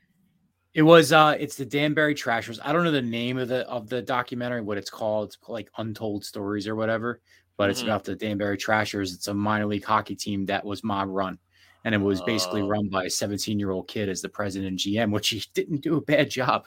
[0.74, 2.60] It was uh it's the Danbury Trashers.
[2.62, 5.28] I don't know the name of the of the documentary, what it's called.
[5.28, 7.20] It's like Untold Stories or whatever.
[7.56, 7.84] But it's Mhm.
[7.84, 9.12] about the Danbury Trashers.
[9.12, 11.38] It's a minor league hockey team that was mob run.
[11.84, 12.68] And it was basically Oh.
[12.68, 15.80] run by a 17 year old kid as the president and GM, which he didn't
[15.82, 16.66] do a bad job.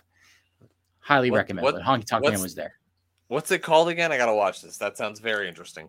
[1.00, 1.82] Highly What- recommend what- it.
[1.84, 2.74] Honky Tonk Man was there.
[3.32, 4.12] What's it called again?
[4.12, 4.78] I gotta watch this.
[4.78, 5.88] That sounds very interesting.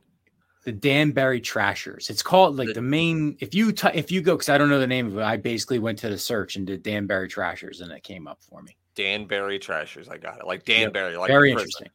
[0.64, 2.08] The Danbury Trashers.
[2.08, 3.36] It's called like The- the main.
[3.40, 5.36] If you t- if you go because I don't know the name of it, I
[5.36, 8.76] basically went to the search and did Danbury Trashers and it came up for me.
[8.94, 10.08] Danbury Trashers.
[10.08, 10.46] I got it.
[10.46, 10.92] Like Dan Yep.
[10.92, 11.16] Barry.
[11.16, 11.88] Like Very interesting.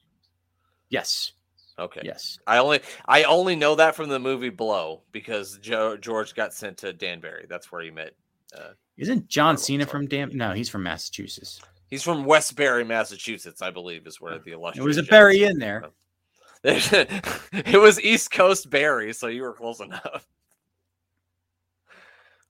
[0.89, 1.31] Yes.
[1.79, 2.01] Okay.
[2.03, 2.39] Yes.
[2.45, 6.77] I only I only know that from the movie Blow because Joe George got sent
[6.79, 7.45] to Danbury.
[7.47, 8.15] That's where he met.
[8.53, 10.31] Uh, Isn't John Cena from Dan?
[10.33, 11.61] No, he's from Massachusetts.
[11.89, 14.85] He's from Westbury, Massachusetts, I believe, is where the There illustrious.
[14.85, 15.85] was a Barry in there.
[16.63, 20.27] it was East Coast Barry, so you were close enough.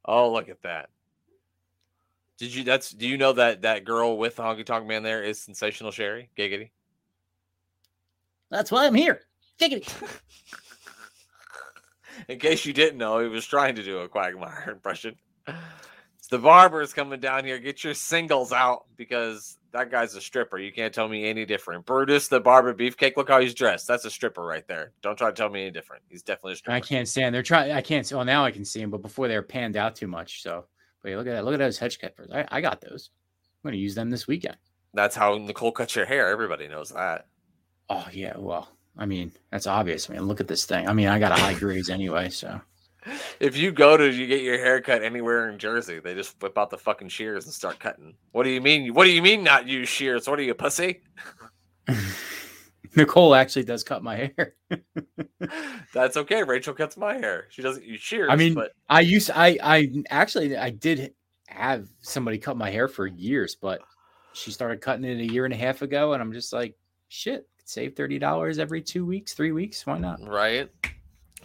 [0.10, 0.88] Oh, look at that!
[2.38, 2.63] Did you?
[2.63, 2.91] That's.
[2.91, 6.30] Do you know that that girl with the honky tonk man there is sensational Sherri
[6.38, 6.69] Giggity?
[8.50, 9.19] That's why I'm here.
[9.60, 9.91] Giggity.
[12.30, 15.17] In case you didn't know, he was trying to do a Quagmire impression.
[16.30, 17.58] The barbers coming down here.
[17.58, 20.58] Get your singles out because that guy's a stripper.
[20.58, 21.86] You can't tell me any different.
[21.86, 23.16] Brutus, the barber beefcake.
[23.16, 23.88] Look how he's dressed.
[23.88, 24.92] That's a stripper right there.
[25.02, 26.04] Don't try to tell me any different.
[26.10, 26.76] He's definitely a stripper.
[26.76, 27.34] I can't stand.
[27.34, 27.72] They're trying.
[27.72, 28.06] I can't.
[28.06, 30.42] see Well, now I can see them, but before they were panned out too much.
[30.44, 30.66] So,
[31.02, 31.46] but look at that.
[31.46, 32.30] Look at those hedge clippers.
[32.34, 33.10] I, I got those.
[33.63, 34.58] I'm going to use them this weekend.
[34.94, 36.28] That's how Nicole cuts your hair.
[36.30, 37.28] Everybody knows that.
[37.90, 38.34] Oh yeah.
[38.38, 40.10] Well, I mean that's obvious.
[40.10, 40.88] I mean, look at this thing.
[40.88, 42.30] I mean, I got a high grades anyway.
[42.30, 42.60] So
[43.39, 46.58] If you go to you get your hair cut anywhere in Jersey, they just whip
[46.58, 48.15] out the fucking shears and start cutting.
[48.32, 48.93] What do you mean?
[48.93, 50.28] What do you mean not use shears?
[50.28, 51.02] What are you, pussy?
[52.96, 54.56] Nicole actually does cut my hair.
[55.93, 56.43] That's okay.
[56.43, 57.46] Rachel cuts my hair.
[57.50, 58.30] She doesn't use shears.
[58.32, 59.30] I mean, but I used.
[59.34, 61.13] I I actually I did
[61.48, 63.82] have somebody cut my hair for years, but
[64.34, 66.76] she started cutting it a year and a half ago, and I'm just like,
[67.08, 69.86] shit, save thirty dollars every two weeks, three weeks.
[69.86, 70.20] Why not?
[70.28, 70.70] right.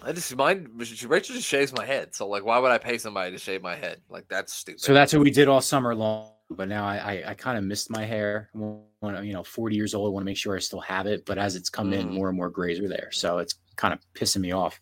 [0.05, 0.69] I just mine.
[0.77, 2.15] Rachel just shaves my head.
[2.15, 4.01] So like, why would I pay somebody to shave my head?
[4.09, 4.81] Like that's stupid.
[4.81, 6.31] So that's what we did all summer long.
[6.51, 8.51] But now I I, I kind of missed my hair.
[8.53, 11.07] When I'm, you know, 40 years old, I want to make sure I still have
[11.07, 11.25] it.
[11.25, 12.13] But as it's come in, Mhm.
[12.13, 14.81] more and more grays are there, so it's kind of pissing me off.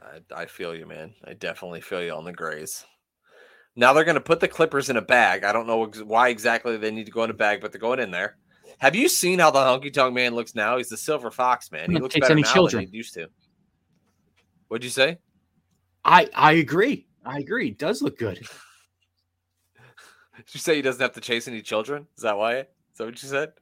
[0.00, 1.14] I, I feel you, man.
[1.24, 2.84] I definitely feel you on the grays.
[3.76, 5.44] Now they're going to put the clippers in a bag.
[5.44, 7.80] I don't know ex- why exactly they need to go in a bag, but they're
[7.80, 8.36] going in there.
[8.78, 10.76] Have you seen how the honky tonk man looks now?
[10.76, 11.90] He's the silver fox man.
[11.90, 12.84] He looks better now children.
[12.84, 13.28] than he used to.
[14.68, 15.18] What'd you say?
[16.04, 17.06] I I agree.
[17.24, 17.68] I agree.
[17.68, 18.36] It does look good.
[20.36, 22.06] Did you say he doesn't have to chase any children?
[22.16, 22.58] Is that why?
[22.58, 23.52] Is that what you said?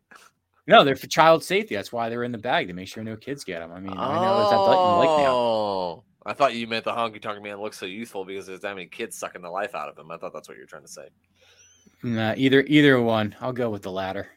[0.68, 1.74] No, they're for child safety.
[1.74, 3.72] That's why they're in the bag to make sure no kids get them.
[3.72, 5.32] I mean, I know it's like like now.
[5.32, 8.74] Oh, I thought you meant the honky tonk man looks so youthful because there's that
[8.74, 10.10] many kids sucking the life out of him.
[10.10, 11.08] I thought that's what you were trying to say.
[12.02, 13.36] Nah, either either one.
[13.40, 14.28] I'll go with the latter.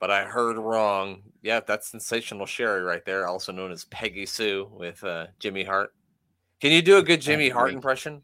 [0.00, 1.22] But I heard wrong.
[1.42, 5.92] Yeah, that's sensational Sherri right there, also known as Peggy Sue with uh, Jimmy Hart.
[6.60, 8.22] Can you do a good Jimmy Hart impression?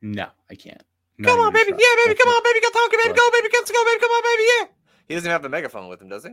[0.00, 0.82] No, I can't.
[1.18, 1.70] Not Come on, baby.
[1.70, 1.80] shot.
[1.80, 2.18] Yeah, baby.
[2.18, 2.60] Come on, baby.
[2.60, 3.14] Go talking, baby.
[3.14, 3.48] Go, baby.
[3.52, 4.00] Let's go, baby.
[4.00, 4.42] Come on, baby.
[4.58, 4.64] Yeah.
[5.08, 6.30] He doesn't have the megaphone with him, does he?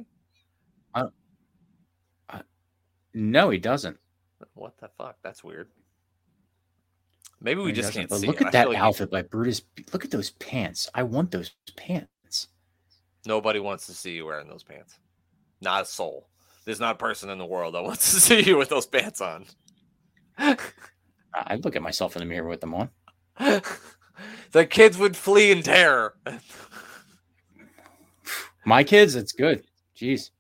[3.14, 3.98] No, he doesn't.
[4.54, 5.18] What the fuck?
[5.24, 5.70] That's weird.
[7.42, 8.28] Maybe we he just can't see.
[8.28, 8.48] look it.
[8.48, 9.62] at I that like outfit by Brutus.
[9.92, 10.90] Look at those pants.
[10.94, 12.11] I want those pants.
[13.26, 14.98] Nobody wants to see you wearing those pants.
[15.62, 16.28] Not a soul.
[16.66, 19.22] There's not a person in the world that wants to see you with those pants
[19.22, 19.46] on.
[20.38, 22.90] I look at myself in the mirror with them on.
[24.52, 26.16] the kids would flee in terror.
[28.66, 29.66] My kids, it's good.
[29.96, 30.32] Jeez.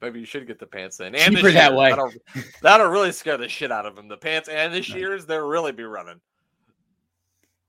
[0.00, 1.14] Maybe you should get the pants then.
[1.14, 1.90] And the Cheaper that way.
[1.90, 2.12] That'll,
[2.62, 4.08] that'll really scare the shit out of them.
[4.08, 6.20] The pants and the shears, they'll really be running.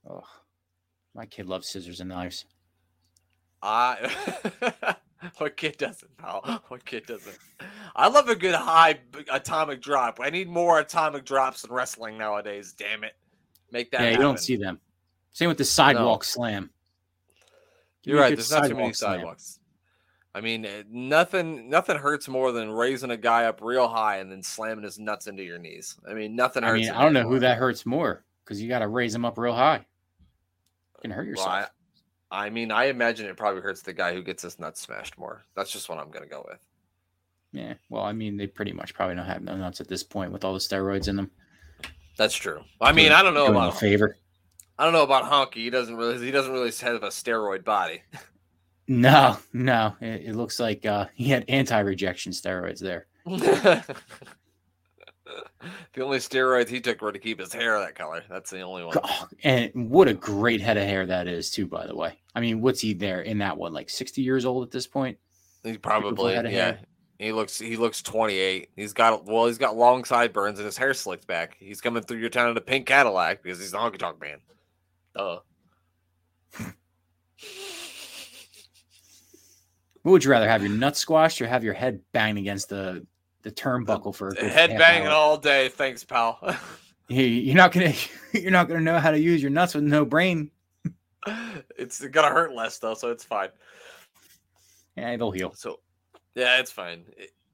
[0.10, 0.24] Oh,
[1.14, 2.46] my kid loves scissors and knives.
[3.66, 4.96] I
[5.38, 6.62] what kid doesn't, pal?
[6.68, 7.38] What kid doesn't?
[7.96, 9.00] I love a good high
[9.32, 10.20] atomic drop.
[10.22, 12.76] I need more atomic drops in wrestling nowadays.
[12.78, 13.16] Damn it,
[13.72, 14.02] make that.
[14.02, 14.80] yeah, you don't see them.
[15.32, 16.70] Same with the sidewalk slam.
[18.04, 18.36] Give You're right.
[18.36, 19.20] There's not too many sidewalk slam.
[19.20, 19.60] sidewalks.
[20.36, 21.70] I mean, eh, nothing.
[21.70, 25.26] Nothing hurts more than raising a guy up real high and then slamming his nuts
[25.26, 25.98] into your knees.
[26.08, 26.88] I mean, nothing hurts.
[26.88, 27.34] I mean, I don't know anymore.
[27.34, 29.78] who that hurts more because you got to raise him up real high.
[29.78, 31.48] You can hurt yourself.
[31.48, 31.70] Well,
[32.36, 35.44] I, mean, I imagine it probably hurts the guy who gets his nuts smashed more.
[35.56, 36.60] That's just what I'm gonna go with.
[37.52, 37.76] Yeah.
[37.90, 40.44] Well, I mean, they pretty much probably don't have no nuts at this point with
[40.44, 41.32] all the steroids in them.
[42.18, 42.62] That's true.
[42.82, 44.18] I mean, I don't know Doing about favor.
[44.78, 45.56] I don't know about Honky.
[45.56, 48.02] He doesn't really he doesn't really have a steroid body.
[48.88, 49.96] No, no.
[50.00, 53.08] It, it looks like uh, he had anti-rejection steroids there.
[55.94, 58.24] the only steroids he took were to keep his hair that color.
[58.30, 58.98] That's the only one.
[59.04, 61.68] Oh, and what a great head of hair that is, too.
[61.68, 63.74] By the way, I mean, what's he there in that one?
[63.74, 65.18] Like sixty years old at this point?
[65.64, 66.48] He probably yeah.
[66.48, 66.80] hair.
[67.18, 68.70] He looks he looks 28.
[68.76, 71.56] He's got well, he's got long sideburns and his hair slicked back.
[71.60, 74.40] He's coming through your town in a pink Cadillac because he's the honky tonk man.
[75.16, 75.40] Duh.
[80.02, 83.08] What would you rather have your nuts squashed or have your head banged against the
[83.46, 85.14] the turnbuckle for a good Head half banging hour?
[85.14, 85.70] all day.
[85.70, 86.40] Thanks, pal.
[87.08, 87.94] You're not gonna
[88.34, 90.50] you're not gonna know how to use your nuts with no brain.
[91.78, 93.50] it's gonna hurt less though, so it's fine.
[94.98, 95.54] Yeah, it'll heal.
[95.54, 95.82] So,
[96.34, 97.06] yeah, it's fine.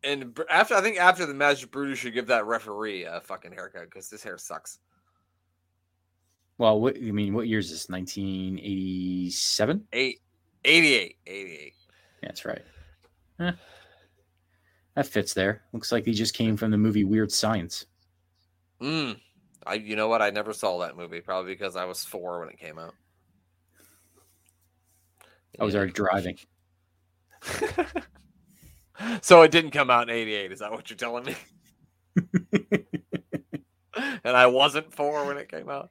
[0.05, 3.89] And after, I think after the match, Brutus should give that referee a fucking haircut
[3.89, 4.79] because this hair sucks.
[6.57, 7.89] Well, what I mean, what year is this?
[7.89, 9.87] 1987.
[9.91, 10.21] Eight,
[10.63, 11.73] 88, 88.
[12.21, 12.61] That's right.
[14.95, 15.63] that fits there.
[15.73, 17.85] Looks like he just came from the movie Weird Science.
[18.81, 19.19] Mm.
[19.65, 20.21] I, you know what?
[20.21, 22.93] I never saw that movie, probably because I was four when it came out.
[25.59, 25.79] I was Yeah.
[25.79, 26.37] already driving.
[29.21, 30.51] so it didn't come out in 88.
[30.51, 31.35] Is that what you're telling me?
[34.23, 35.89] and I wasn't four when it came out.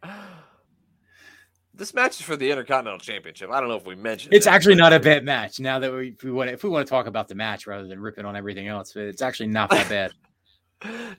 [1.80, 3.48] This match is for the Intercontinental Championship.
[3.50, 5.58] I don't know if we mentioned It's it, actually not a bad match.
[5.60, 7.66] Now that we, if we want to, if we want to talk about the match
[7.66, 10.12] rather than ripping on everything else, but it's actually not that bad.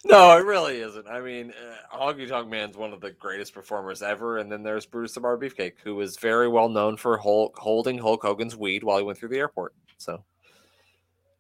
[0.03, 1.07] No, it really isn't.
[1.07, 4.87] I mean, uh, Honky Tonk Man's one of the greatest performers ever, and then there's
[4.87, 8.83] Brutus the Bar Beefcake, who is very well known for Hulk, holding Hulk Hogan's weed
[8.83, 9.75] while he went through the airport.
[9.99, 10.23] So,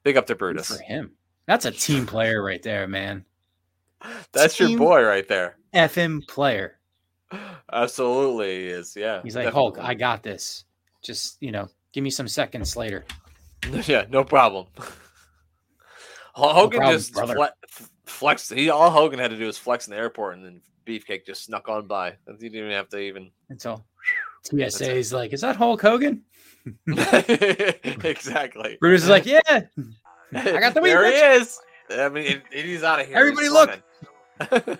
[0.03, 0.67] big up to Good Brutus.
[0.67, 1.13] for him.
[1.47, 3.25] That's a team player right there, man.
[4.33, 5.57] That's your boy right there.
[5.73, 6.77] FM player.
[7.71, 8.95] Absolutely is.
[8.95, 9.77] Yeah, He's like Hulk.
[9.79, 10.65] I got this.
[11.03, 13.05] Just you know, give me some seconds later.
[13.85, 14.67] yeah, no problem.
[16.33, 18.53] Hulk Hogan problem, just fle- flexed.
[18.53, 21.43] He all Hogan had to do was flex in the airport, and then Beefcake just
[21.45, 22.11] snuck on by.
[22.39, 23.31] He didn't even have to even.
[23.49, 23.85] Until
[24.43, 26.23] TSA is like, is that Hulk Hogan?
[26.87, 28.77] exactly.
[28.79, 29.39] Bruce is like, yeah.
[29.47, 31.59] I got the There he is.
[31.91, 33.17] I mean, it, it- he's out of here.
[33.17, 34.79] Everybody He's look.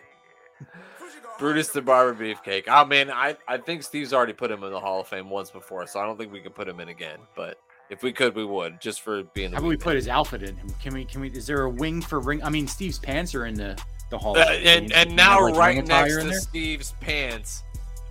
[1.41, 2.65] Brutus the Barber Beefcake.
[2.67, 5.49] Oh man, I, I think Steve's already put him in the Hall of Fame once
[5.49, 7.17] before, so I don't think we can put him in again.
[7.35, 9.51] But if we could, we would, just for being.
[9.51, 10.67] How about we put his outfit in him?
[10.79, 11.03] Can we?
[11.03, 11.31] Can we?
[11.31, 12.43] Is there a wing for ring?
[12.43, 13.75] I mean, Steve's pants are in the
[14.11, 14.37] the hall.
[14.37, 14.67] Uh, of Fame.
[14.67, 16.33] and and now have, like, right next to?
[16.35, 17.63] Steve's pants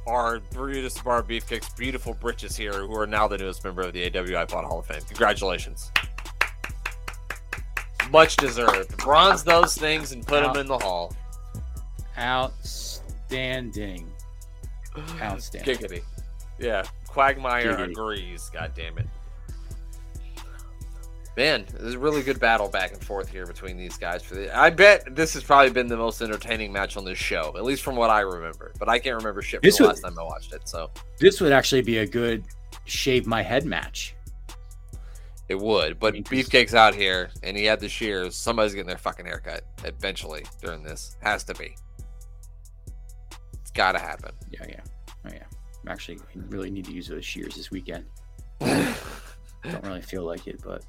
[0.08, 3.92] are Brutus the Barber Beefcake's beautiful britches here, who are now the newest member of
[3.92, 5.02] the AWI Pod Hall of Fame.
[5.06, 5.92] Congratulations.
[8.10, 8.96] much deserved.
[8.96, 11.14] Bronze those things and put them in the hall.
[12.18, 12.99] Outstanding.
[15.20, 15.76] Outstanding.
[15.76, 16.02] Giggity.
[16.58, 17.90] Yeah, Quagmire Giggity.
[17.92, 18.50] agrees.
[18.52, 19.06] God damn it.
[21.36, 24.22] Man, there's a really good battle back and forth here between these guys.
[24.22, 27.54] For the, I bet this has probably been the most entertaining match on this show,
[27.56, 28.72] at least from what I remember.
[28.78, 30.68] But I can't remember shit from This the would- last time I watched it.
[30.68, 32.44] So This would actually be a good
[32.84, 34.14] shave my head match.
[35.48, 38.36] It would, but Beefcake's out here and he had the shears.
[38.36, 41.16] Somebody's getting their fucking haircut eventually during this.
[41.22, 41.74] Has to be.
[43.70, 44.32] It's got to happen.
[44.50, 44.80] Yeah, yeah.
[45.26, 45.44] Oh, yeah.
[45.82, 48.04] I'm actually I really need to use those shears this weekend.
[48.60, 48.94] I
[49.70, 50.84] Don't really feel like it, but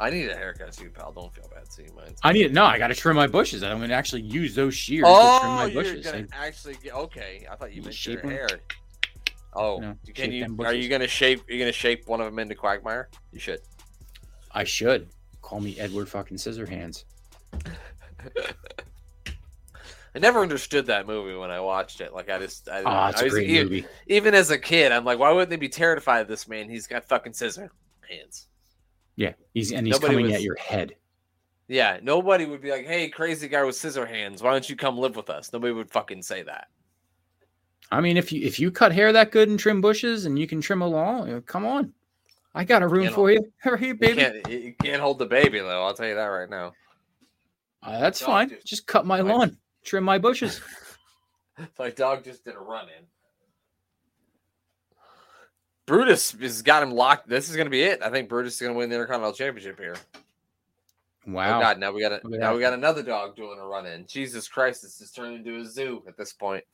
[0.00, 1.12] I need a haircut too, pal.
[1.12, 2.14] Don't feel bad seeing mine.
[2.24, 2.64] I need no.
[2.64, 3.62] I got to trim my bushes.
[3.62, 6.04] I'm going to actually use those shears to trim Oh, my you're bushes.
[6.04, 7.46] gonna I- actually get okay.
[7.50, 8.30] I thought you You meant shape your 'em?
[8.30, 8.48] hair.
[9.54, 10.56] Oh, No, can you?
[10.64, 11.42] Are you gonna shape?
[11.46, 13.08] You're you gonna shape one of them into Quagmire?
[13.32, 13.60] You should.
[14.50, 15.08] I should
[15.42, 17.04] call me Edward fucking Scissorhands.
[20.14, 22.14] I never understood that movie when I watched it.
[22.14, 23.86] Like I just, I, Ah, it's I a was- great even, movie.
[24.06, 26.68] even as a kid, I'm like, why wouldn't they be terrified of this man?
[26.70, 27.70] He's got fucking scissor
[28.08, 28.46] hands.
[29.16, 30.94] Yeah, he's and he's Nobody coming was- at your head.
[31.66, 34.98] Yeah, nobody would be like, "Hey, crazy guy with scissor hands, why don't you come
[34.98, 36.68] live with us?" Nobody would fucking say that.
[37.90, 40.46] I mean, if you if you cut hair that good and trim bushes and you
[40.46, 41.92] can trim a lawn, come on.
[42.54, 43.40] I got a room You for you.
[43.64, 44.20] Here, You baby.
[44.20, 45.84] can't, you can't hold the baby though.
[45.84, 46.72] I'll tell you that right now.
[47.82, 48.58] Uh, that's Dog fine.
[48.64, 50.60] just- cut my- lawn, trim my bushes.
[51.78, 53.04] My dog just did a run in.
[55.86, 57.28] Brutus has got him locked.
[57.28, 58.02] This is going to be it.
[58.02, 59.96] I think Brutus is going to win the Intercontinental Championship here.
[61.26, 61.58] Wow.
[61.58, 61.78] Oh God!
[61.78, 64.06] Now we got a, Look at now we got another dog doing a run in.
[64.06, 64.82] Jesus Christ!
[64.82, 66.64] This is turning into a zoo at this point.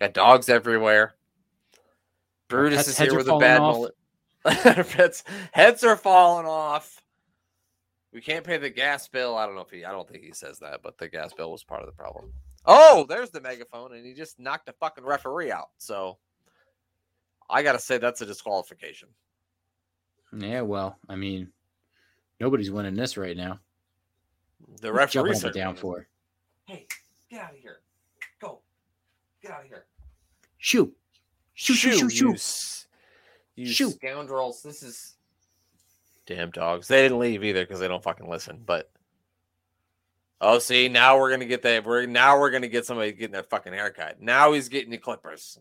[0.00, 1.14] Got dogs everywhere.
[2.48, 3.74] Brutus Pets' is here with a bad off.
[3.74, 3.94] mullet.
[4.44, 7.02] Pets heads are falling off.
[8.12, 9.36] We can't pay the gas bill.
[9.36, 9.84] I don't know if he.
[9.84, 12.32] I don't think he says that, but the gas bill was part of the problem.
[12.66, 15.70] Oh, there's the megaphone, and he just knocked the fucking referee out.
[15.78, 16.18] So
[17.48, 19.08] I gotta say that's a disqualification.
[20.36, 21.50] Yeah, well, I mean,
[22.38, 23.58] nobody's winning this right now.
[24.80, 25.80] The What's referee jumping up and certainly down is.
[25.80, 26.06] for.
[26.66, 26.86] Hey,
[27.30, 27.80] get out of here.
[28.40, 28.60] Go.
[29.42, 29.86] Get out of here.
[30.58, 30.94] Shoot.
[31.54, 32.34] Shoot, shoot, shoot, shoot.
[32.34, 32.86] s-
[33.56, 33.94] You Shoot.
[33.94, 34.62] scoundrels.
[34.62, 35.14] This is
[36.26, 36.86] damn dogs.
[36.88, 38.62] They didn't leave either because they don't fucking listen.
[38.64, 38.90] But
[40.40, 41.84] oh, see, now we're gonna get that.
[41.84, 44.20] We're now we're gonna get somebody getting their fucking haircut.
[44.20, 45.58] Now he's getting the clippers.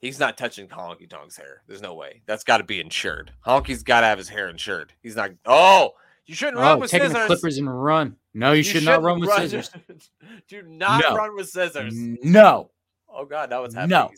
[0.00, 1.62] He's not touching Honky Tonk's hair.
[1.66, 2.22] There's no way.
[2.26, 3.32] That's got to be insured.
[3.44, 4.92] Honky's got to have his hair insured.
[5.02, 5.32] He's not.
[5.44, 7.22] Oh, you shouldn't run Oh, with taking scissors.
[7.28, 8.14] the clippers and run.
[8.32, 9.70] No, you, should not run with scissors.
[10.48, 11.16] Do not No.
[11.16, 11.92] run with scissors.
[11.96, 12.70] No.
[13.08, 13.90] Oh God, now what's happening?
[13.90, 14.10] No.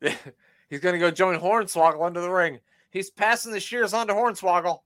[0.00, 0.14] He's,
[0.70, 2.60] he's gonna go join Hornswoggle under the ring.
[2.90, 4.78] He's passing the shears on to Hornswoggle.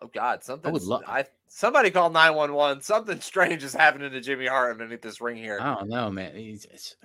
[0.00, 0.72] Oh God, something.
[0.72, 2.80] lo- I somebody called nine one one.
[2.80, 5.58] Something strange is happening to Jimmy Hart underneath this ring here.
[5.60, 6.34] I don't know, man.
[6.36, 6.96] He's, it's,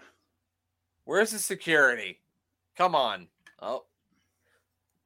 [1.06, 2.22] Where's the security?
[2.78, 3.28] Come on.
[3.62, 3.86] Oh,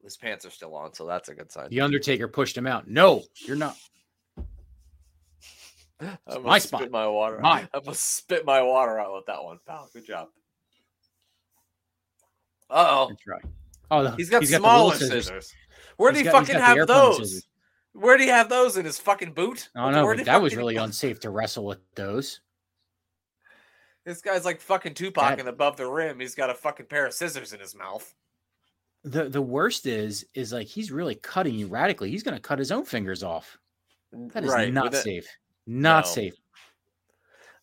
[0.02, 1.70] his pants are still on, so that's a good sign.
[1.70, 2.88] the Undertaker pushed him out.
[2.88, 3.76] No, you're not.
[6.00, 6.80] I my spot.
[6.82, 7.38] spit my water.
[7.40, 7.68] Mine.
[7.74, 9.88] I must spit my water out with that one, pal.
[9.92, 10.28] Good job.
[12.70, 13.10] Uh oh.
[13.90, 15.54] Oh, He's got the smaller little scissors.
[15.96, 17.16] Where do He's he fucking got have those?
[17.16, 17.46] scissors.
[17.98, 19.70] Where do you have those in his fucking boot?
[19.74, 22.40] I don't know, Where but that was really unsafe to wrestle with those.
[24.04, 26.20] This guy's like fucking Tupac That- and above the rim.
[26.20, 28.14] He's got a fucking pair of scissors in his mouth.
[29.04, 32.10] The the worst is is like he's really cutting you radically.
[32.10, 33.58] He's gonna cut his own fingers off.
[34.12, 35.26] That is Right, not safe.
[35.66, 36.10] Not No.
[36.10, 36.34] safe.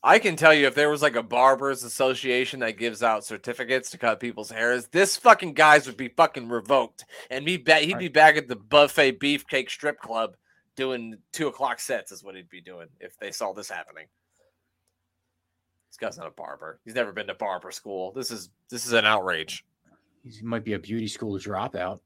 [0.06, 3.89] I can tell you if there was like a barbers association that gives out certificates
[3.89, 7.98] to cut people's hairs, this fucking guys would be fucking revoked, and me bet he'd
[7.98, 10.36] be back at the buffet beefcake strip club
[10.76, 14.06] doing two o'clock sets is what he'd be doing if they saw this happening.
[15.89, 16.80] This guy's not a barber.
[16.86, 18.12] He's never been to barber school.
[18.12, 19.65] This is this is an outrage.
[20.24, 22.00] He might be a beauty school dropout.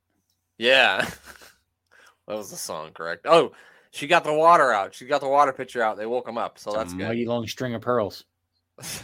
[0.57, 1.01] Yeah.
[2.27, 3.25] that was the song, correct?
[3.27, 3.51] Oh,
[3.91, 4.93] she got the water out.
[4.93, 5.97] She got the water pitcher out.
[5.97, 7.07] They woke him up, so It's that's a good.
[7.07, 8.25] mighty long string of pearls.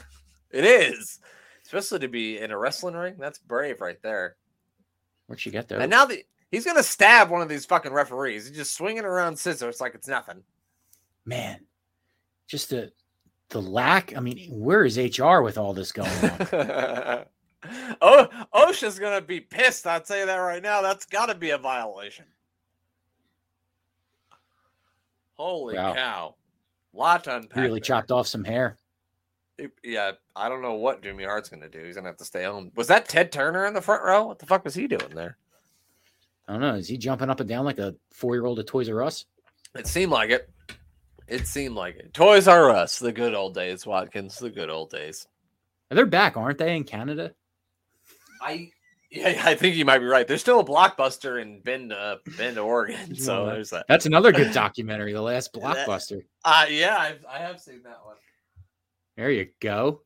[0.52, 1.20] It is,
[1.66, 3.16] especially to be in a wrestling ring.
[3.20, 4.38] That's brave right there.
[5.28, 5.82] Where'd she get those?
[5.82, 8.48] And now the, he's gonna stab one of these fucking referees.
[8.48, 10.44] He's just swinging around scissors like it's nothing.
[11.26, 11.66] Man,
[12.48, 12.94] just the
[13.50, 14.16] the lack.
[14.16, 16.48] I mean, where is HR with all this going on?
[18.02, 19.86] oh, OSHA's gonna be pissed.
[19.88, 20.82] I'll tell you that right now.
[20.82, 22.26] That's got to be a violation.
[25.38, 25.94] Holy Wow.
[25.94, 26.36] cow!
[26.94, 27.58] Lot to unpack.
[27.58, 27.86] really there.
[27.86, 28.78] chopped off some hair.
[29.58, 31.84] It- Yeah, I don't know what Jimmy Hart's gonna do.
[31.84, 32.72] He's gonna have to stay home.
[32.76, 34.26] Was that Ted Turner in the front row?
[34.28, 35.38] What the fuck was he doing there?
[36.48, 36.76] I don't know.
[36.76, 39.26] Is he jumping up and down like a four year old at Toys R Us?
[39.76, 40.50] It seemed like it.
[41.28, 42.14] It seemed like it.
[42.14, 45.28] Toys R Us, the good old days, Watkins, the good old days.
[45.90, 47.34] They're back, aren't they, in Canada?
[48.42, 48.72] I
[49.16, 50.28] yeah, I think you might be right.
[50.28, 53.16] There's still a blockbuster in Bend, uh, Bend, Oregon.
[53.16, 53.86] So there's that.
[53.88, 56.22] That's another good documentary, The Last Blockbuster.
[56.44, 58.18] Uh yeah, I've, I have seen that one.
[59.16, 60.02] There you go.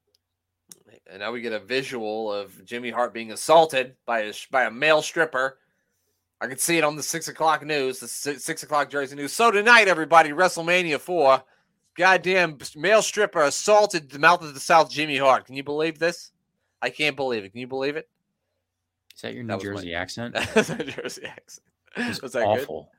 [1.11, 4.71] And now we get a visual of Jimmy Hart being assaulted by a by a
[4.71, 5.57] male stripper.
[6.39, 9.33] I can see it on the six o'clock news, the six, six o'clock Jersey news.
[9.33, 11.43] So tonight, everybody, WrestleMania four,
[11.97, 15.45] goddamn male stripper assaulted the mouth of the South, Jimmy Hart.
[15.45, 16.31] Can you believe this?
[16.81, 17.51] I can't believe it.
[17.51, 18.07] Can you believe it?
[19.19, 20.33] Is that your New That was my- Jersey accent?
[20.53, 21.67] That's a Jersey accent.
[21.97, 22.61] It's Was that good?
[22.61, 22.89] awful.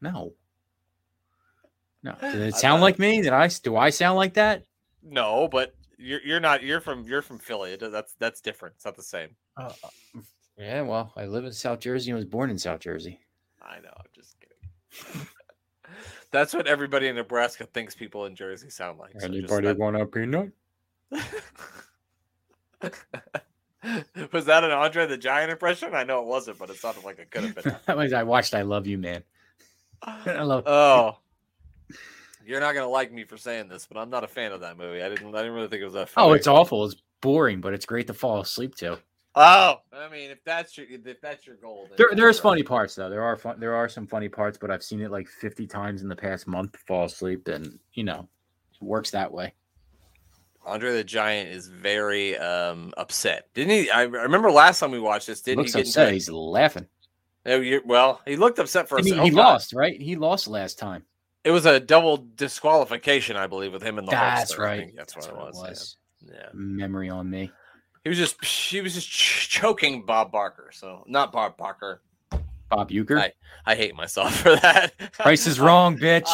[0.00, 0.32] No.
[2.02, 2.16] No.
[2.20, 3.22] Did it sound like me?
[3.22, 4.64] Did I do I sound like that?
[5.04, 6.64] No, but you're you're not.
[6.64, 7.76] You're from you're from Philly.
[7.76, 8.74] That's that's different.
[8.74, 9.36] It's not the same.
[9.56, 9.88] Uh, uh,
[10.58, 13.20] yeah, well, I live in South Jersey and was born in South Jersey.
[13.62, 13.92] I know.
[13.96, 15.28] I'm just kidding.
[16.32, 19.12] That's what everybody in Nebraska thinks people in Jersey sound like.
[19.20, 20.50] so just that- want a peanut?
[24.32, 25.94] was that an Andre the Giant impression?
[25.94, 27.76] I know it wasn't, but it sounded like it could have been.
[27.86, 29.22] that was I watched I Love You Man.
[30.02, 31.18] I love oh,
[32.44, 34.76] you're not gonna like me for saying this, but I'm not a fan of that
[34.76, 35.02] movie.
[35.02, 35.34] I didn't.
[35.34, 36.10] I didn't really think it was that.
[36.16, 36.84] Oh, it's awful.
[36.84, 38.98] It's boring, but it's great to fall asleep to.
[39.34, 42.42] Oh, I mean, if that's your if that's your goal, then There, there's sure.
[42.42, 43.08] funny parts though.
[43.08, 46.02] There are fun, there are some funny parts, but I've seen it like 50 times
[46.02, 46.76] in the past month.
[46.86, 48.28] Fall asleep, and you know,
[48.74, 49.54] it works that way.
[50.64, 53.48] Andre the Giant is very um upset.
[53.54, 53.90] Didn't he?
[53.90, 55.40] I remember last time we watched this.
[55.40, 56.04] Didn't he get upset.
[56.08, 56.86] into- He's laughing.
[57.44, 59.24] Oh, well, he looked upset for a I mean, second.
[59.26, 59.42] he Oh, God.
[59.54, 60.00] lost, right?
[60.00, 61.02] He lost last time.
[61.42, 64.58] It was a double disqualification, I believe, with him and the That's Hulkster.
[64.58, 64.80] Right.
[64.84, 65.96] think That's, what it was.
[66.24, 66.32] Yeah.
[66.34, 66.48] yeah.
[66.54, 67.50] Memory on me.
[68.04, 70.70] He was just she was just ch- choking Bob Barker.
[70.72, 72.00] So not Bob Barker.
[72.70, 73.18] Bob Uecker.
[73.18, 73.32] Hi.
[73.66, 74.92] I hate myself for that.
[75.14, 76.28] Price is wrong, bitch.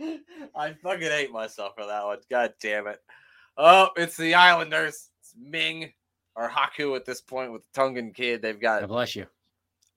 [0.00, 2.18] I, fucking hate myself for that one.
[2.30, 3.00] God damn it.
[3.56, 5.10] Oh, it's the Islanders.
[5.20, 5.92] It's Meng
[6.36, 8.42] or Haku at this point with the Tongan kid.
[8.42, 9.26] They've got God bless you.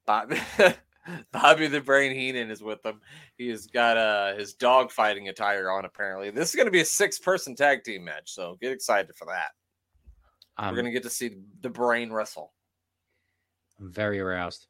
[0.06, 0.34] Bob,
[1.32, 3.02] Bobby the Brain Heenan is with them.
[3.38, 6.30] He has got uh, his dog fighting attire on, apparently.
[6.30, 9.26] This is going to be a six person tag team match, so get excited for
[9.26, 9.50] that.
[10.58, 12.54] I'm, We're going to get to see the brain wrestle.
[13.80, 14.68] I'm very aroused.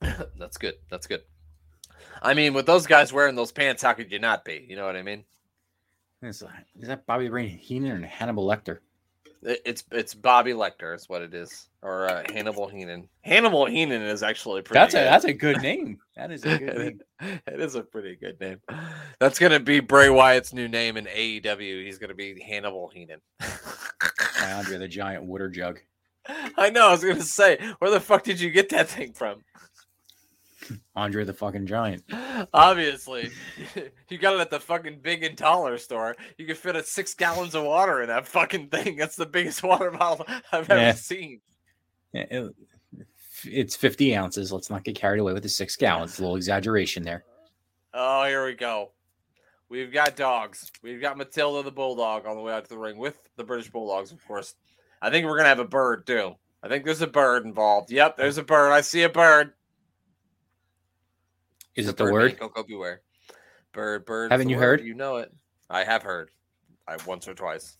[0.00, 0.74] That's good.
[0.90, 1.22] That's good.
[2.22, 4.66] I mean, with those guys wearing those pants, how could you not be?
[4.68, 5.24] You know what I mean?
[6.22, 8.78] Is that, is that Bobby the Brain Heenan and Hannibal Lecter?
[9.42, 13.08] It- It's it's Bobby Lecter is what it is, or uh, Hannibal Heenan.
[13.22, 14.80] Hannibal Heenan is actually pretty.
[14.80, 15.98] That's a that's a good name.
[16.16, 16.76] That is a good
[17.20, 17.40] name.
[17.46, 18.60] it is a pretty good name.
[19.20, 21.84] That's gonna be Bray Wyatt's new name in AEW.
[21.84, 23.20] He's gonna be Hannibal Heenan.
[24.42, 25.78] Andre the Giant Water Jug.
[26.56, 26.88] I know.
[26.88, 29.44] I was gonna say, where the fuck did you get that thing from?
[30.96, 32.04] Andre the fucking Giant.
[32.54, 33.30] Obviously,
[34.08, 36.16] you got it at the fucking big and taller store.
[36.36, 38.96] You can fit a six gallons of water in that fucking thing.
[38.96, 40.92] That's the biggest water bottle I've ever Yeah.
[40.92, 41.40] seen.
[42.12, 42.54] Yeah, it-
[43.44, 44.50] it's 50 ounces.
[44.52, 46.18] Let's not get carried away with the six gallons.
[46.18, 47.22] A little exaggeration there.
[47.94, 48.90] Oh, here we go.
[49.68, 50.72] We've got dogs.
[50.82, 53.70] We've got Matilda the Bulldog on the way out to the ring with the British
[53.70, 54.54] Bulldogs, of course.
[55.00, 56.34] I think we're gonna have a bird too.
[56.64, 57.92] I think there's a bird involved.
[57.92, 58.72] Yep, there's a bird.
[58.72, 59.52] I see a bird.
[61.78, 62.26] Is It's it a the bird word?
[62.26, 62.74] being Koko B.
[62.74, 63.02] Ware.
[63.72, 64.32] Bird, bird.
[64.32, 64.62] Haven't you word.
[64.62, 64.80] heard?
[64.84, 65.32] You know it.
[65.70, 66.30] I have heard.
[66.88, 67.76] I once or twice.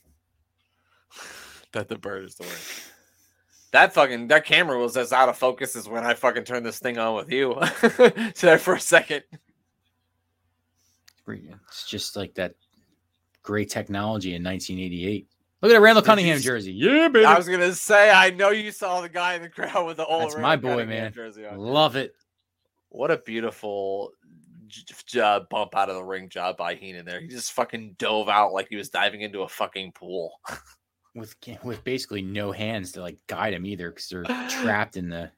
[1.73, 2.59] that the bird is the word.
[3.73, 6.79] That fucking that camera was as out of focus as when I fucking turned this
[6.79, 7.61] thing on with you.
[8.41, 9.25] there for a second.
[11.27, 12.55] It's just like that
[13.43, 15.27] great technology in 1988.
[15.61, 16.73] Look at that Randall Cunningham jersey.
[16.73, 17.25] Yeah, baby.
[17.27, 20.07] I was gonna say, I know you saw the guy in the crowd with the
[20.07, 20.23] old.
[20.23, 21.13] That's my boy, Cunningham man.
[21.13, 21.59] Jersey on.
[21.59, 22.15] Love it.
[22.91, 24.13] What a beautiful
[24.67, 27.21] j- j- uh, bump out of the ring job by Heenan there.
[27.21, 30.33] He just fucking dove out like he was diving into a fucking pool.
[31.15, 31.35] With
[31.65, 35.33] with basically no hands to like guide him either because they're trapped in the.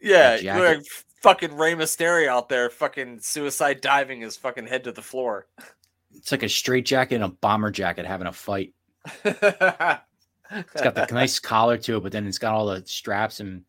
[0.00, 0.86] Yeah, you're like
[1.22, 5.46] fucking Rey Mysterio out there, fucking suicide diving his fucking head to the floor.
[6.14, 8.74] It's like a straight jacket and a bomber jacket having a fight.
[9.24, 9.38] it's
[10.50, 13.64] It's got the nice collar to it, but then it's got all the straps and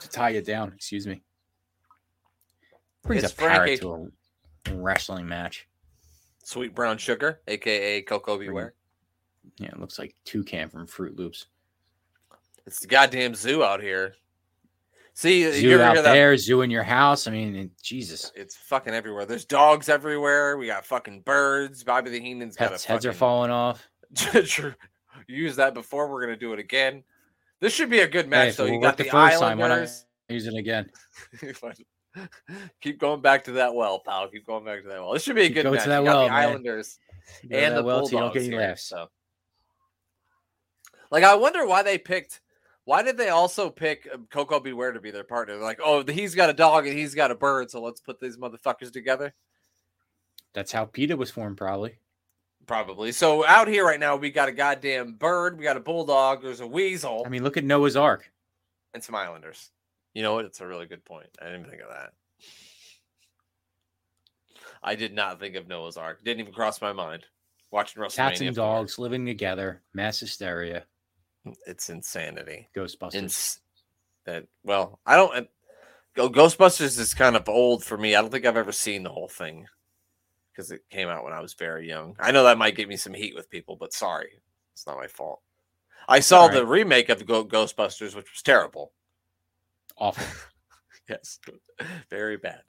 [0.00, 0.72] to tie it down.
[0.74, 1.22] Excuse me.
[3.02, 3.76] Brings It's a parrot Frankie.
[3.78, 4.12] to
[4.72, 5.68] a wrestling match.
[6.44, 8.48] Sweet brown sugar, aka Koko B.
[8.50, 8.74] Ware.
[9.58, 11.46] Yeah, it looks like Toucan from Froot Loops.
[12.66, 14.14] It's the goddamn zoo out here.
[15.14, 17.26] See, Zoo out that there, zoo in your house.
[17.26, 19.26] I mean, Jesus, It's fucking everywhere.
[19.26, 20.56] There's dogs everywhere.
[20.56, 21.84] We got fucking birds.
[21.84, 23.86] Bobby the Heenan's got pets' a heads are falling off.
[25.26, 26.08] Use that before.
[26.10, 27.04] We're gonna do it again.
[27.60, 28.64] This should be a good match, Hey, though.
[28.66, 29.88] it You got the, the first time, why not
[30.28, 30.90] Use it again.
[32.80, 34.28] Keep going back to that well, pal.
[34.28, 35.12] Keep going back to that well.
[35.12, 35.84] This should be a Keep good going match.
[35.84, 36.38] to that well, the man.
[36.38, 36.98] Islanders
[37.48, 38.84] go and the well Bulldogs don't get any here, laughs.
[38.84, 39.08] So,
[41.10, 42.40] like, I wonder why they picked.
[42.84, 44.72] Why did they also pick um, Koko B.
[44.72, 45.54] Ware to be their partner?
[45.54, 48.18] They're like, oh, he's got a dog and he's got a bird, so let's put
[48.18, 49.32] these motherfuckers together.
[50.52, 51.98] That's how PETA was formed, probably.
[52.66, 53.12] Probably.
[53.12, 56.60] So out here right now, we got a goddamn bird, we got a bulldog, there's
[56.60, 58.30] a weasel, I mean, look at Noah's Ark.
[58.94, 59.70] and some Islanders.
[60.14, 60.44] You know what?
[60.44, 61.28] It's a really good point.
[61.40, 62.12] I didn't even think of that.
[64.82, 66.24] I did not think of Noah's Ark.
[66.24, 67.24] Didn't even cross my mind.
[67.70, 68.16] Watching WrestleMania.
[68.16, 70.84] Cats and dogs living together, mass hysteria,
[71.66, 72.68] It's insanity.
[72.76, 73.14] Ghostbusters.
[73.14, 73.60] Ins-
[74.26, 75.48] that well, I don't.
[76.14, 78.14] Go Ghostbusters is kind of old for me.
[78.14, 79.66] I don't think I've ever seen the whole thing
[80.52, 82.14] because it came out when I was very young.
[82.20, 84.42] I know that might give me some heat with people, but sorry,
[84.74, 85.40] it's not my fault.
[86.06, 88.92] I saw all the remake of Ghostbusters, which was terrible.
[90.02, 90.24] Awful.
[91.08, 91.40] Yes,
[92.10, 92.60] very bad.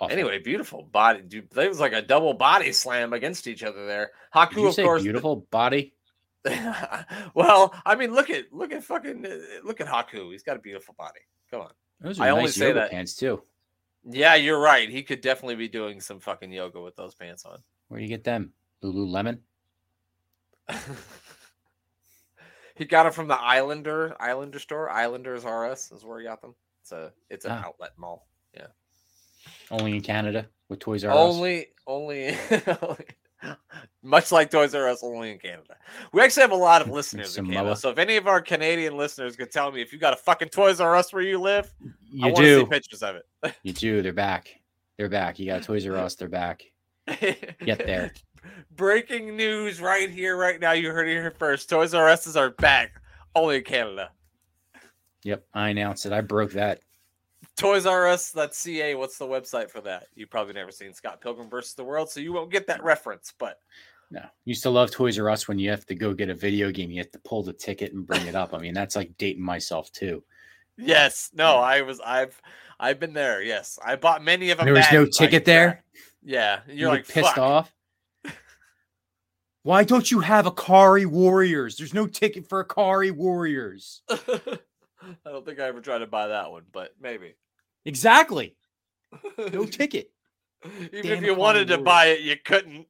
[0.00, 0.12] Awful.
[0.12, 1.22] Anyway, beautiful body.
[1.22, 4.10] Dude, it was like a double body slam against each other there.
[4.34, 5.02] Haku, of say course.
[5.02, 5.94] beautiful body?
[7.34, 9.24] well, I mean, look at look at fucking
[9.64, 10.32] look at Haku.
[10.32, 11.20] He's got a beautiful body.
[11.50, 11.70] Come on.
[12.00, 13.42] Those are I only nice say yoga that- pants too.
[14.04, 14.90] Yeah, you're right.
[14.90, 17.58] He could definitely be doing some fucking yoga with those pants on.
[17.86, 18.52] Where do you get them?
[18.82, 19.38] Lululemon.
[22.78, 24.88] he got it from the Islander Islander store.
[24.88, 26.54] Islanders RS is where he got them.
[26.82, 27.64] It's a it's an Ah.
[27.66, 28.26] outlet mall.
[28.54, 28.68] Yeah.
[29.70, 31.16] Only in Canada with Toys R Us.
[31.16, 32.36] Only only
[34.02, 35.76] much like Toys R Us, only in Canada.
[36.12, 37.76] We actually have a lot of listeners in Canada.
[37.76, 40.48] So if any of our Canadian listeners could tell me if you got a fucking
[40.48, 42.60] Toys R Us where you live, I You want to do.
[42.60, 43.54] see pictures of it.
[43.62, 44.02] You do.
[44.02, 44.48] They're back.
[44.96, 45.38] They're back.
[45.38, 46.14] You got Toys R Us.
[46.14, 46.62] They're back.
[47.06, 48.12] Get there.
[48.76, 50.72] Breaking news right here, right now.
[50.72, 51.68] You heard it here first.
[51.68, 53.00] Toys R Us are back,
[53.34, 54.10] only in Canada.
[55.24, 55.44] Yep.
[55.54, 56.12] I announced it.
[56.12, 56.80] I broke that.
[57.56, 58.94] Toys R Us, that's CA.
[58.94, 60.06] What's the website for that?
[60.14, 63.34] You've probably never seen Scott Pilgrim versus the World, so you won't get that reference.
[63.36, 63.58] But
[64.10, 64.22] No.
[64.44, 66.90] Used to love Toys R Us when you have to go get a video game.
[66.90, 68.54] You have to pull the ticket and bring it up.
[68.54, 70.22] I mean, that's like dating myself too.
[70.76, 72.40] yes, no, I was, I've,
[72.78, 73.42] I've been there.
[73.42, 74.66] Yes, I bought many of them.
[74.66, 75.84] There was no ticket like there?
[76.22, 77.72] Yeah, you're You like pissed "Fuck." off.
[79.68, 81.76] Why don't you have Ikari Warriors?
[81.76, 84.00] There's no ticket for Ikari Warriors.
[84.08, 84.16] I
[85.26, 87.34] don't think I ever tried to buy that one, but maybe.
[87.84, 88.56] Exactly.
[89.52, 90.10] No ticket.
[90.64, 92.86] Even Damn if you Ikari wanted to buy it, you couldn't.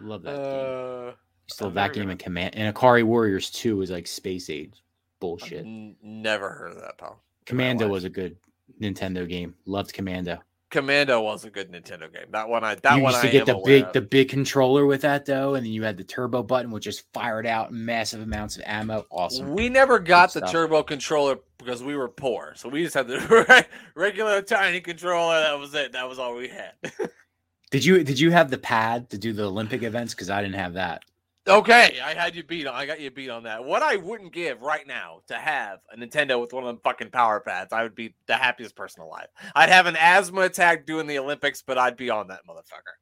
[0.00, 1.10] Love that game.
[1.10, 1.12] Uh,
[1.46, 4.82] Still I've that game in command and Ikari Warriors 2 is like space age
[5.20, 5.64] bullshit.
[5.64, 7.22] n- never heard of that, pal.
[7.46, 8.36] Commando was a good
[8.82, 9.54] Nintendo game.
[9.66, 10.40] Loved Commando.
[10.74, 12.26] Commando was a good Nintendo game.
[12.32, 13.92] That one, I that you one used I to get am the big of.
[13.92, 17.04] the big controller with that though, and then you had the turbo button which just
[17.12, 19.06] fired out massive amounts of ammo.
[19.08, 19.54] Awesome.
[19.54, 20.50] We never got the stuff.
[20.50, 25.38] turbo controller because we were poor, so we just had the regular tiny controller.
[25.40, 25.92] That was it.
[25.92, 26.72] That was all we had.
[27.70, 30.12] Did you did you have the pad to do the Olympic events?
[30.12, 31.02] Because I didn't have that.
[31.46, 32.74] Okay, I had you beat on.
[32.74, 33.64] I got you beat on that.
[33.64, 37.10] What I wouldn't give right now to have a Nintendo with one of them fucking
[37.10, 39.28] power pads, I would be the happiest person alive.
[39.54, 42.94] I'd have an asthma attack doing the Olympics, but I'd be on that motherfucker.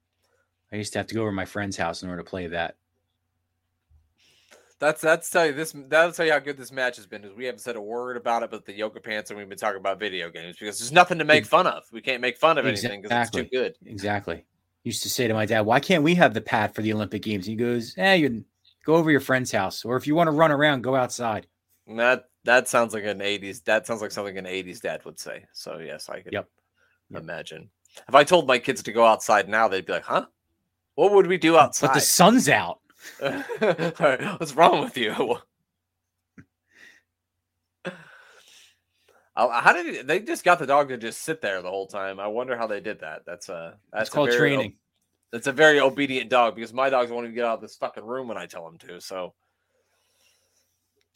[0.73, 2.47] I used to have to go over to my friend's house in order to play
[2.49, 2.77] that.
[4.83, 5.73] That's that's tell you this.
[5.89, 7.23] That'll tell you how good this match has been.
[7.23, 9.57] Is we haven't said a word about it, but the yoga pants, and we've been
[9.57, 11.85] talking about video games because there's nothing to make fun of.
[11.93, 13.77] We can't make fun of anything because it's too good.
[13.87, 14.45] Exactly.
[14.85, 17.23] Used to say to my dad, "Why can't we have the pad for the Olympic
[17.23, 18.45] Games?" He goes, "Eh, you
[18.85, 21.47] go over your friend's house, or if you want to run around, go outside."
[21.87, 23.61] That that sounds like an '80s.
[23.63, 25.47] That sounds like something an '80s dad would say.
[25.53, 26.49] So yes, I could Yep.
[27.11, 27.23] Yep.
[27.23, 27.71] imagine.
[28.09, 30.27] If I told my kids to go outside now, they'd be like, "Huh?
[30.97, 31.89] What would we do outside?
[31.89, 32.81] But the sun's out.
[33.21, 35.39] What's wrong with you?"
[39.35, 41.87] Oh, how did he- they just got the dog to just sit there the whole
[41.87, 42.21] time?
[42.21, 43.25] I wonder how they did that.
[43.25, 44.77] That's a that's It's called a very, training.
[45.31, 48.05] That's a very obedient dog because my dogs won't even get out of this fucking
[48.05, 49.01] room when I tell them to.
[49.01, 49.33] So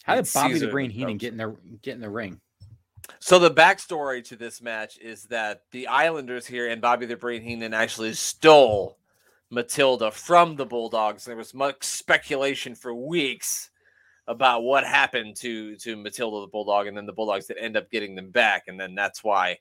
[0.05, 2.41] How did Bobby Caesar the Brain Heenan get in the get in the ring?
[3.19, 7.43] So the backstory to this match is that the Islanders here and Bobby the Brain
[7.43, 8.99] Heenan actually stole
[9.51, 11.25] Matilda from the Bulldogs.
[11.25, 13.71] There was much speculation for weeks
[14.29, 17.91] about what happened to to Matilda the Bulldog, and then the Bulldogs that end up
[17.91, 19.59] getting them back, and then that's why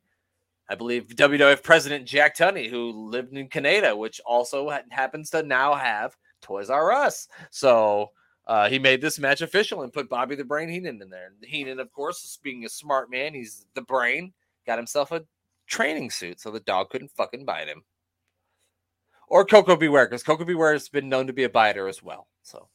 [0.69, 5.43] I believe WWF President Jack Tunney, who lived in Canada, which also ha- happens to
[5.43, 8.11] now have Toys R Us, so.
[8.47, 11.31] Uh, he made this match official and put Bobby the Brain Heenan in there.
[11.41, 14.33] Heenan, of course, being a smart man, he's the brain,
[14.67, 15.23] got himself a
[15.67, 17.83] training suit so the dog couldn't fucking bite him.
[19.27, 19.87] Or Koko B.
[19.87, 20.53] Ware, because Koko B.
[20.53, 22.27] Ware has been known to be a biter as well.
[22.43, 22.69] So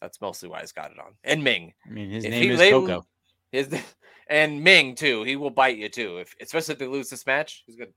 [0.00, 1.12] that's mostly why he's got it on.
[1.24, 1.72] And Meng.
[1.86, 3.06] I mean, his If name is labeled- Koko.
[3.52, 3.68] His
[4.28, 5.22] and Meng too.
[5.24, 6.18] He will bite you too.
[6.18, 7.90] If especially if they lose this match, he's gonna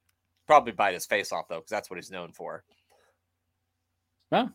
[0.48, 2.64] probably bite his face off though, because that's what he's known for.
[4.32, 4.52] Well,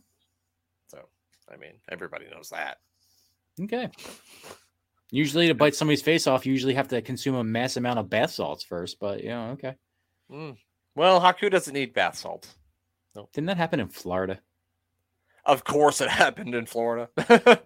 [0.88, 1.08] So
[1.52, 2.78] I mean, everybody knows that.
[3.60, 3.90] okay.
[5.10, 8.10] Usually, to bite somebody's face off, you usually have to consume a mass amount of
[8.10, 8.98] bath salts first.
[9.00, 9.74] But yeah, okay.
[10.30, 10.58] Mm.
[10.94, 12.46] Well, Haku doesn't need bath salt.
[13.14, 13.30] Nope.
[13.32, 14.40] Didn't that happen in Florida?
[15.48, 17.08] Of course, it happened in Florida.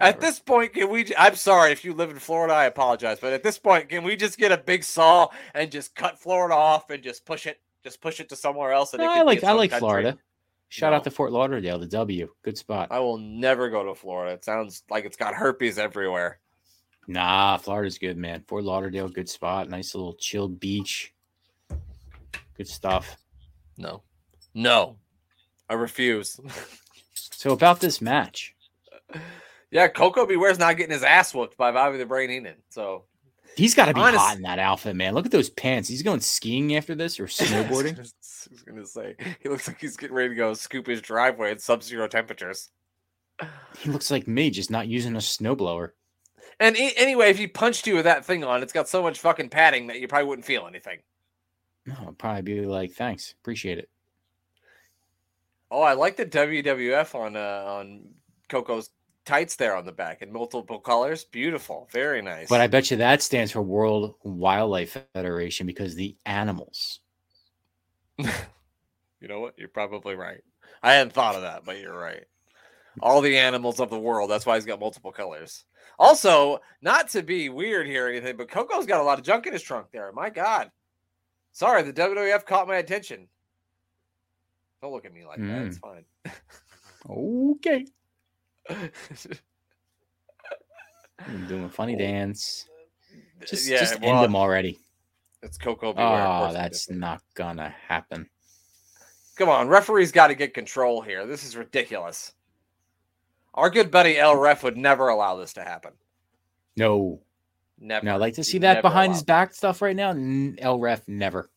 [0.00, 1.06] At this point, can we?
[1.16, 2.52] I'm sorry if you live in Florida.
[2.54, 5.94] I apologize, but at this point, can we just get a big saw and just
[5.94, 8.92] cut Florida off and just push it, just push it to somewhere else?
[8.92, 9.78] And No, I like I like country?
[9.80, 10.18] Florida.
[10.68, 10.96] Shout No.
[10.96, 12.28] out to Fort Lauderdale, the W.
[12.42, 12.88] Good spot.
[12.90, 14.32] I will never go to Florida.
[14.34, 16.40] It sounds like it's got herpes everywhere.
[17.06, 18.42] Nah, Florida's good, man.
[18.48, 19.68] Fort Lauderdale, good spot.
[19.68, 21.14] Nice little chilled beach.
[22.56, 23.16] Good stuff.
[23.78, 24.02] No,
[24.54, 24.96] no,
[25.68, 26.38] I refuse.
[27.16, 28.54] So about this match,
[29.70, 30.36] yeah, Koko B.
[30.36, 32.56] Ware's not getting his ass whooped by Bobby the Brain Heenan.
[32.70, 33.04] So
[33.56, 35.14] he's got to be Honest- hot in that outfit, man.
[35.14, 35.88] Look at those pants.
[35.88, 37.96] He's going skiing after this or snowboarding.
[37.98, 41.50] I was gonna say he looks like he's getting ready to go scoop his driveway
[41.50, 42.70] at sub-zero temperatures.
[43.80, 45.90] he looks like me, just not using a snowblower.
[46.60, 49.18] And a- anyway, if he punched you with that thing on, it's got so much
[49.18, 50.98] fucking padding that you probably wouldn't feel anything.
[51.86, 53.88] No, I'd probably be like, thanks, appreciate it.
[55.70, 58.02] Oh, I like the WWF on uh, on
[58.48, 58.90] Koko's
[59.24, 61.24] tights there on the back in multiple colors.
[61.24, 62.48] Beautiful, very nice.
[62.48, 67.00] But I bet you that stands for World Wildlife Federation because the animals.
[68.18, 68.28] you
[69.28, 69.54] know what?
[69.58, 70.42] You're probably right.
[70.82, 72.24] I hadn't thought of that, but you're right.
[73.00, 74.30] All the animals of the world.
[74.30, 75.64] That's why he's got multiple colors.
[75.98, 79.46] Also, not to be weird here or anything, but Koko's got a lot of junk
[79.46, 80.12] in his trunk there.
[80.12, 80.70] My God.
[81.52, 83.28] Sorry, the WWF caught my attention.
[84.84, 85.62] Don't look at me like that.
[85.62, 85.80] It's mm.
[85.80, 86.04] fine.
[87.08, 87.86] Okay.
[91.26, 92.68] I'm doing a funny dance.
[93.46, 94.78] Just, yeah, just well, end them already.
[95.42, 96.02] It's Koko B.
[96.02, 96.26] Ware.
[96.26, 98.28] Oh, that's not gonna happen.
[99.36, 101.26] Come on, referees got to get control here.
[101.26, 102.34] This is ridiculous.
[103.54, 105.92] Our good buddy El Ref would never allow this to happen.
[106.76, 107.22] No.
[107.78, 108.04] Never.
[108.04, 110.14] Now, I'd like to see that behind his back stuff right now.
[110.58, 111.48] El Ref never.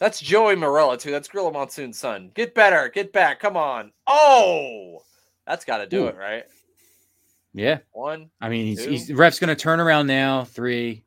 [0.00, 1.10] That's Joey Marella too.
[1.10, 2.30] That's Gorilla Monsoon's son.
[2.34, 2.88] Get better.
[2.88, 3.40] Get back.
[3.40, 3.92] Come on.
[4.06, 5.00] Oh,
[5.46, 6.08] that's got to do Ooh.
[6.08, 6.44] it, right?
[7.52, 7.78] Yeah.
[7.92, 10.44] One, I mean, he's, he's the ref's gonna turn around now.
[10.44, 11.04] Three.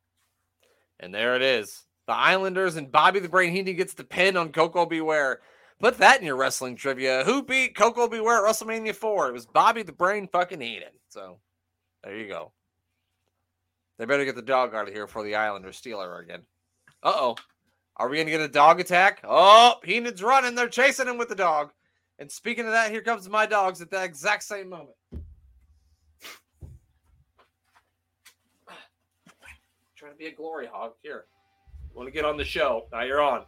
[0.99, 1.83] and there it is.
[2.07, 4.99] The Islanders and Bobby the Brain Heenan gets the pin on Koko B.
[5.01, 5.39] Ware.
[5.79, 7.23] Put that in your wrestling trivia.
[7.23, 8.19] Who beat Koko B.
[8.19, 9.29] Ware at WrestleMania 4?
[9.29, 10.89] It was Bobby the Brain fucking Heenan.
[11.09, 11.39] So
[12.03, 12.51] there you go.
[13.97, 16.41] They better get the dog out of here before the Islanders steal her again.
[17.01, 17.35] Uh oh.
[17.97, 19.21] Are we going to get a dog attack?
[19.23, 20.55] Oh, Heenan's running.
[20.55, 21.71] They're chasing him with the dog.
[22.19, 24.95] And speaking of that, here comes my dogs at that exact same moment.
[29.95, 30.93] Trying to be a glory hog.
[31.03, 31.25] Here.
[31.91, 32.87] You want to get on the show?
[32.91, 33.43] Now you're on.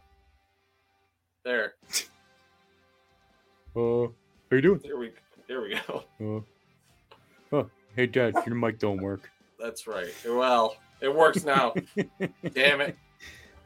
[1.44, 1.74] There.
[3.76, 4.12] Uh, how
[4.52, 4.80] you doing?
[4.82, 5.10] There we
[5.48, 6.04] there we go.
[7.52, 9.30] Uh, oh, hey, Dad, your mic don't work.
[9.60, 10.12] That's right.
[10.26, 11.74] Well, it works now.
[12.52, 12.96] Damn it.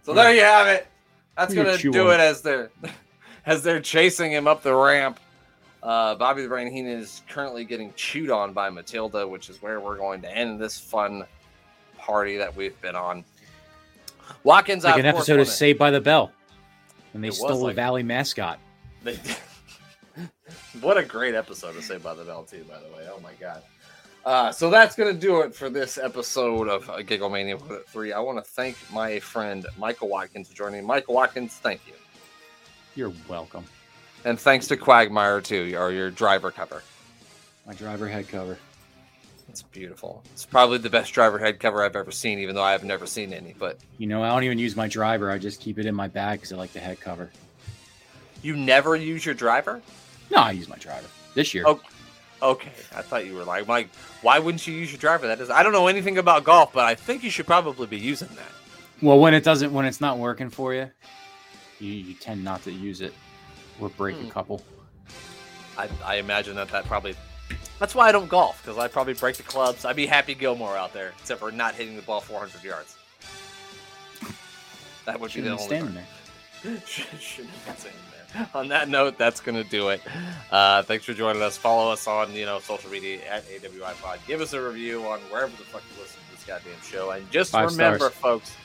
[0.09, 0.87] So there you have it.
[1.37, 2.71] That's gonna do it as they're
[3.47, 5.21] as they're chasing him up the ramp.
[5.83, 9.81] Uh, Bobby the Brain Heenan is currently getting chewed on by Matilda, which is where
[9.81, 11.25] we're going to end this fun
[11.99, 13.23] party that we've been on.
[14.45, 16.33] Watkins, Like I, an of course, episode of Saved by the Bell,
[17.13, 18.59] and they It stole like- a Valley mascot.
[19.05, 19.19] They-
[20.81, 23.07] what a great episode of Saved by the Bell, too, by the way.
[23.15, 23.63] Oh my god.
[24.25, 28.13] Uh, so that's going to do it for this episode of uh, Giggle Mania 3.
[28.13, 30.87] I want to thank my friend Michael Watkins for joining me.
[30.87, 31.95] Michael Watkins, thank you.
[32.95, 33.65] You're welcome.
[34.25, 36.83] And thanks to Quagmire, too, or your driver cover.
[37.67, 38.59] My driver head cover.
[39.49, 40.23] It's beautiful.
[40.33, 43.07] It's probably the best driver head cover I've ever seen, even though I have never
[43.07, 43.55] seen any.
[43.59, 45.31] But You know, I don't even use my driver.
[45.31, 47.31] I just keep it in my bag because I like the head cover.
[48.43, 49.81] you never use your driver?
[50.31, 51.65] No, I use my driver this year.
[51.67, 51.81] Oh.
[52.41, 53.89] Okay, I thought you were like, Mike,
[54.23, 55.27] why wouldn't you use your driver?
[55.27, 57.99] That is, I don't know anything about golf, but I think you should probably be
[57.99, 58.53] using that.
[59.03, 60.91] Well, when it doesn't, when it's not working for you,
[61.81, 63.13] you, you tend not to use it
[63.81, 64.27] or break Hmm.
[64.27, 64.63] a couple.
[65.77, 67.15] I, I imagine that that probably
[67.79, 69.85] that's why I don't golf because I probably break the clubs.
[69.85, 72.97] I'd be Happy Gilmore out there, except for not hitting the ball 400 yards.
[75.05, 75.63] That would be the only.
[75.63, 76.83] standing there.
[76.87, 77.93] Should- shouldn't be there.
[78.55, 80.03] On that note, that's gonna do it.
[80.51, 81.57] Uh, thanks for joining us.
[81.57, 84.19] Follow us on you know social media at AWI Pod.
[84.27, 87.11] Give us a review on wherever the fuck you listen to this goddamn show.
[87.11, 88.15] And just Five remember, stars.
[88.15, 88.57] folks,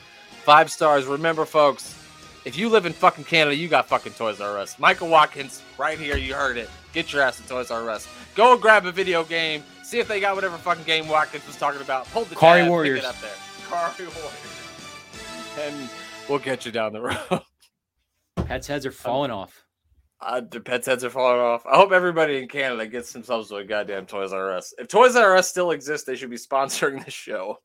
[0.44, 1.06] five stars.
[1.06, 1.98] Remember, folks,
[2.44, 4.78] if you live in fucking Canada, you got fucking Toys R Us.
[4.78, 6.68] Michael Watkins, right here, you heard it.
[6.92, 8.06] Get your ass to Toys R Us.
[8.34, 9.62] Go grab a video game.
[9.82, 12.06] See if they got whatever fucking game Watkins was talking about.
[12.08, 12.98] Hold the Kari tab, pick Warriors.
[12.98, 13.30] it up there.
[13.70, 14.40] Kari Warriors.
[15.60, 15.88] And
[16.28, 17.00] we'll get you down the
[17.30, 17.42] road.
[18.36, 19.64] Pets' heads are falling off.
[20.20, 21.66] Uh, the pets' heads are falling off.
[21.66, 24.72] I hope everybody in Canada gets themselves to a goddamn Toys R Us.
[24.78, 27.58] If Toys R Us still exists, they should be sponsoring this show.